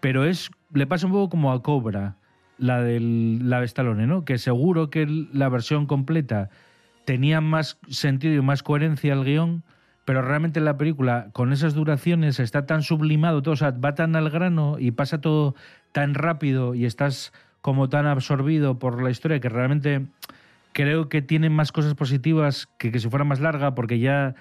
pero 0.00 0.24
es 0.24 0.50
le 0.72 0.86
pasa 0.86 1.06
un 1.06 1.12
poco 1.12 1.28
como 1.28 1.52
a 1.52 1.62
Cobra 1.62 2.16
la 2.58 2.82
del 2.82 3.48
la 3.48 3.60
de 3.60 3.66
Stallone, 3.66 4.06
¿no? 4.06 4.24
Que 4.24 4.38
seguro 4.38 4.90
que 4.90 5.06
la 5.32 5.48
versión 5.48 5.86
completa 5.86 6.50
tenía 7.04 7.40
más 7.40 7.78
sentido 7.88 8.34
y 8.34 8.42
más 8.42 8.62
coherencia 8.62 9.12
al 9.12 9.24
guion, 9.24 9.62
pero 10.08 10.22
realmente 10.22 10.60
la 10.60 10.78
película, 10.78 11.28
con 11.34 11.52
esas 11.52 11.74
duraciones, 11.74 12.40
está 12.40 12.64
tan 12.64 12.82
sublimado, 12.82 13.42
todo, 13.42 13.52
o 13.52 13.56
sea, 13.58 13.72
va 13.72 13.94
tan 13.94 14.16
al 14.16 14.30
grano 14.30 14.76
y 14.78 14.90
pasa 14.90 15.20
todo 15.20 15.54
tan 15.92 16.14
rápido 16.14 16.74
y 16.74 16.86
estás 16.86 17.30
como 17.60 17.90
tan 17.90 18.06
absorbido 18.06 18.78
por 18.78 19.02
la 19.02 19.10
historia 19.10 19.38
que 19.38 19.50
realmente 19.50 20.06
creo 20.72 21.10
que 21.10 21.20
tiene 21.20 21.50
más 21.50 21.72
cosas 21.72 21.92
positivas 21.92 22.70
que 22.78 22.90
que 22.90 23.00
si 23.00 23.10
fuera 23.10 23.26
más 23.26 23.40
larga, 23.40 23.74
porque 23.74 23.98
ya 23.98 24.34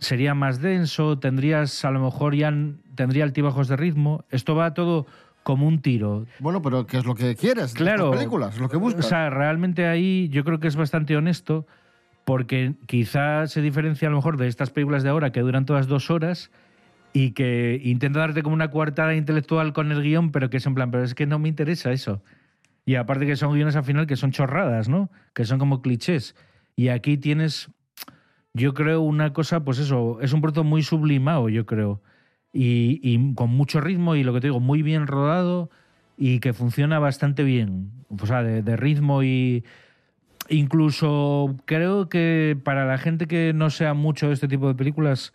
sería 0.00 0.34
más 0.34 0.60
denso, 0.60 1.18
tendrías 1.18 1.82
a 1.86 1.90
lo 1.92 2.00
mejor 2.00 2.34
ya 2.34 2.52
tendría 2.94 3.24
altibajos 3.24 3.68
de 3.68 3.76
ritmo. 3.76 4.22
Esto 4.30 4.54
va 4.54 4.74
todo 4.74 5.06
como 5.42 5.66
un 5.66 5.80
tiro. 5.80 6.26
Bueno, 6.40 6.60
pero 6.60 6.86
¿qué 6.86 6.98
es 6.98 7.06
lo 7.06 7.14
que 7.14 7.36
quieres? 7.36 7.72
de 7.72 7.78
Claro. 7.78 8.08
estas 8.08 8.18
películas, 8.18 8.58
lo 8.58 8.68
que 8.68 8.76
buscas. 8.76 9.06
O 9.06 9.08
sea, 9.08 9.30
realmente 9.30 9.86
ahí 9.86 10.28
yo 10.28 10.44
creo 10.44 10.60
que 10.60 10.68
es 10.68 10.76
bastante 10.76 11.16
honesto 11.16 11.66
porque 12.26 12.74
quizás 12.86 13.52
se 13.52 13.62
diferencia 13.62 14.08
a 14.08 14.10
lo 14.10 14.16
mejor 14.16 14.36
de 14.36 14.48
estas 14.48 14.70
películas 14.70 15.04
de 15.04 15.10
ahora 15.10 15.30
que 15.30 15.42
duran 15.42 15.64
todas 15.64 15.86
dos 15.86 16.10
horas 16.10 16.50
y 17.12 17.30
que 17.30 17.80
intenta 17.84 18.18
darte 18.18 18.42
como 18.42 18.52
una 18.52 18.72
coartada 18.72 19.14
intelectual 19.14 19.72
con 19.72 19.92
el 19.92 20.02
guion, 20.02 20.32
pero 20.32 20.50
que 20.50 20.56
es 20.56 20.66
en 20.66 20.74
plan, 20.74 20.90
pero 20.90 21.04
es 21.04 21.14
que 21.14 21.24
no 21.24 21.38
me 21.38 21.48
interesa 21.48 21.92
eso. 21.92 22.24
Y 22.84 22.96
aparte 22.96 23.26
que 23.26 23.36
son 23.36 23.54
guiones 23.54 23.76
al 23.76 23.84
final 23.84 24.08
que 24.08 24.16
son 24.16 24.32
chorradas, 24.32 24.88
¿no? 24.88 25.08
Que 25.34 25.44
son 25.44 25.60
como 25.60 25.82
clichés. 25.82 26.34
Y 26.74 26.88
aquí 26.88 27.16
tienes, 27.16 27.70
yo 28.54 28.74
creo, 28.74 29.02
una 29.02 29.32
cosa, 29.32 29.64
pues 29.64 29.78
eso, 29.78 30.18
es 30.20 30.32
un 30.32 30.40
producto 30.40 30.64
muy 30.64 30.82
sublimado, 30.82 31.48
yo 31.48 31.64
creo. 31.64 32.02
Y, 32.52 33.34
con 33.34 33.50
mucho 33.50 33.80
ritmo 33.80 34.16
y 34.16 34.24
lo 34.24 34.32
que 34.32 34.40
te 34.40 34.48
digo, 34.48 34.58
muy 34.58 34.82
bien 34.82 35.06
rodado 35.06 35.70
y 36.16 36.40
que 36.40 36.52
funciona 36.52 36.98
bastante 36.98 37.44
bien. 37.44 37.92
O 38.20 38.26
sea, 38.26 38.42
de 38.42 38.76
ritmo 38.76 39.22
y, 39.22 39.62
Incluso 40.48 41.56
creo 41.64 42.08
que 42.08 42.58
para 42.62 42.86
la 42.86 42.98
gente 42.98 43.26
que 43.26 43.52
no 43.52 43.70
sea 43.70 43.94
mucho 43.94 44.28
de 44.28 44.34
este 44.34 44.48
tipo 44.48 44.68
de 44.68 44.74
películas, 44.74 45.32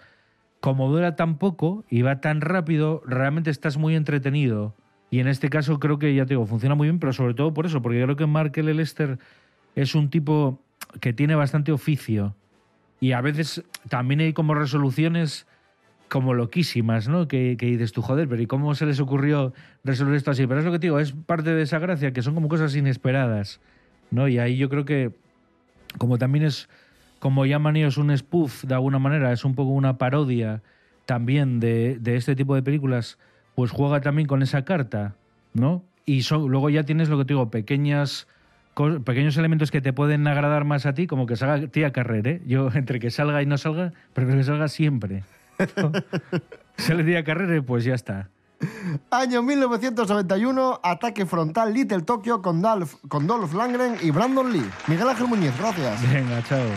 como 0.61 0.89
dura 0.89 1.15
tan 1.15 1.37
poco 1.37 1.83
y 1.89 2.03
va 2.03 2.21
tan 2.21 2.39
rápido, 2.39 3.01
realmente 3.05 3.49
estás 3.49 3.77
muy 3.77 3.95
entretenido. 3.95 4.75
Y 5.09 5.19
en 5.19 5.27
este 5.27 5.49
caso 5.49 5.79
creo 5.79 5.99
que, 5.99 6.15
ya 6.15 6.25
te 6.25 6.35
digo, 6.35 6.45
funciona 6.45 6.75
muy 6.75 6.87
bien, 6.87 6.99
pero 6.99 7.11
sobre 7.11 7.33
todo 7.33 7.53
por 7.53 7.65
eso, 7.65 7.81
porque 7.81 8.01
creo 8.01 8.15
que 8.15 8.27
Mark 8.27 8.53
L. 8.55 8.73
Lester 8.73 9.19
es 9.75 9.95
un 9.95 10.09
tipo 10.09 10.61
que 11.01 11.11
tiene 11.11 11.35
bastante 11.35 11.71
oficio. 11.71 12.35
Y 13.01 13.11
a 13.11 13.21
veces 13.21 13.63
también 13.89 14.21
hay 14.21 14.33
como 14.33 14.53
resoluciones 14.53 15.47
como 16.07 16.33
loquísimas, 16.33 17.07
¿no? 17.07 17.27
Que, 17.27 17.57
que 17.57 17.65
dices 17.65 17.91
tú, 17.91 18.01
joder, 18.01 18.27
pero 18.29 18.41
¿y 18.41 18.45
cómo 18.45 18.75
se 18.75 18.85
les 18.85 18.99
ocurrió 18.99 19.53
resolver 19.83 20.15
esto 20.15 20.31
así? 20.31 20.45
Pero 20.45 20.59
es 20.59 20.65
lo 20.65 20.71
que 20.71 20.79
te 20.79 20.87
digo, 20.87 20.99
es 20.99 21.13
parte 21.13 21.53
de 21.53 21.63
esa 21.63 21.79
gracia, 21.79 22.13
que 22.13 22.21
son 22.21 22.35
como 22.35 22.47
cosas 22.47 22.75
inesperadas, 22.75 23.59
¿no? 24.11 24.27
Y 24.27 24.37
ahí 24.37 24.57
yo 24.57 24.69
creo 24.69 24.85
que, 24.85 25.11
como 25.97 26.17
también 26.17 26.45
es, 26.45 26.69
como 27.19 27.45
llaman 27.45 27.75
ellos, 27.75 27.97
un 27.97 28.15
spoof, 28.15 28.63
de 28.63 28.75
alguna 28.75 28.99
manera, 28.99 29.31
es 29.31 29.43
un 29.43 29.55
poco 29.55 29.71
una 29.71 29.97
parodia 29.97 30.61
también 31.05 31.59
de, 31.59 31.97
de 31.99 32.15
este 32.15 32.35
tipo 32.35 32.55
de 32.55 32.61
películas, 32.61 33.17
pues 33.55 33.71
juega 33.71 34.01
también 34.01 34.27
con 34.27 34.43
esa 34.43 34.63
carta, 34.63 35.15
¿no? 35.53 35.83
Y 36.05 36.23
luego 36.29 36.69
ya 36.69 36.83
tienes 36.83 37.09
lo 37.09 37.17
que 37.17 37.25
te 37.25 37.33
digo, 37.33 37.49
pequeñas 37.49 38.27
pequeños 39.03 39.37
elementos 39.37 39.71
que 39.71 39.81
te 39.81 39.93
pueden 39.93 40.25
agradar 40.27 40.63
más 40.63 40.85
a 40.85 40.93
ti, 40.93 41.07
como 41.07 41.25
que 41.25 41.35
salga 41.35 41.67
tía 41.67 41.91
Carrere. 41.91 42.41
Yo, 42.45 42.69
entre 42.73 42.99
que 42.99 43.11
salga 43.11 43.41
y 43.41 43.45
no 43.45 43.57
salga, 43.57 43.93
prefiero 44.13 44.39
que 44.39 44.45
salga 44.45 44.67
siempre. 44.67 45.23
Sale 46.77 47.03
tía 47.03 47.23
Carrere, 47.23 47.61
pues 47.61 47.83
ya 47.83 47.93
está. 47.93 48.29
Año 49.11 49.41
1991, 49.41 50.79
ataque 50.83 51.25
frontal 51.25 51.73
Little 51.73 52.01
Tokyo 52.01 52.41
con 52.41 52.61
Dolph, 52.61 52.95
con 53.07 53.27
Dolph 53.27 53.53
Lundgren 53.53 53.97
y 54.01 54.11
Brandon 54.11 54.51
Lee. 54.51 54.69
Miguel 54.87 55.09
Ángel 55.09 55.27
Muñiz, 55.27 55.57
gracias. 55.57 56.01
Venga, 56.11 56.43
chao. 56.43 56.67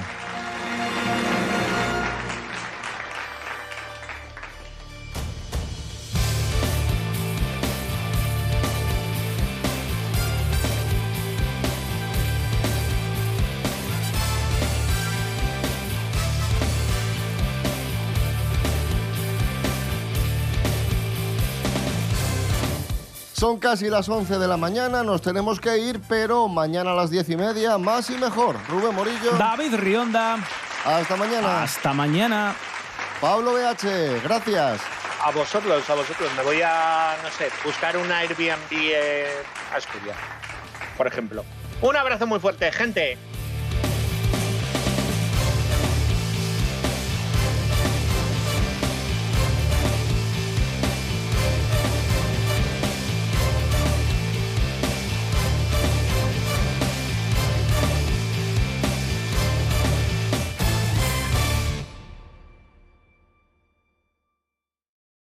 Son 23.45 23.59
casi 23.59 23.91
las 23.91 24.09
11 24.09 24.39
de 24.39 24.49
la 24.49 24.57
mañana, 24.57 25.03
nos 25.03 25.21
tenemos 25.21 25.61
que 25.61 25.77
ir, 25.77 26.01
pero 26.09 26.49
mañana 26.49 26.93
a 26.93 26.95
las 26.95 27.11
10 27.11 27.29
y 27.29 27.37
media, 27.37 27.77
más 27.77 28.09
y 28.09 28.17
mejor. 28.17 28.57
Rubén 28.71 28.95
Morillo. 28.95 29.33
David 29.33 29.75
Rionda. 29.75 30.39
Hasta 30.83 31.15
mañana. 31.15 31.63
Hasta 31.63 31.93
mañana. 31.93 32.55
Pablo 33.21 33.53
BH, 33.53 34.23
gracias. 34.23 34.81
A 35.23 35.31
vosotros, 35.31 35.91
a 35.91 35.95
vosotros. 35.95 36.31
Me 36.39 36.43
voy 36.43 36.63
a, 36.65 37.17
no 37.23 37.31
sé, 37.33 37.51
buscar 37.63 37.99
un 37.99 38.11
Airbnb 38.11 38.73
en 38.73 39.27
Asturias, 39.77 40.17
por 40.97 41.07
ejemplo. 41.07 41.45
Un 41.83 41.97
abrazo 41.97 42.27
muy 42.27 42.41
fuerte, 42.41 42.73
gente. 42.73 43.19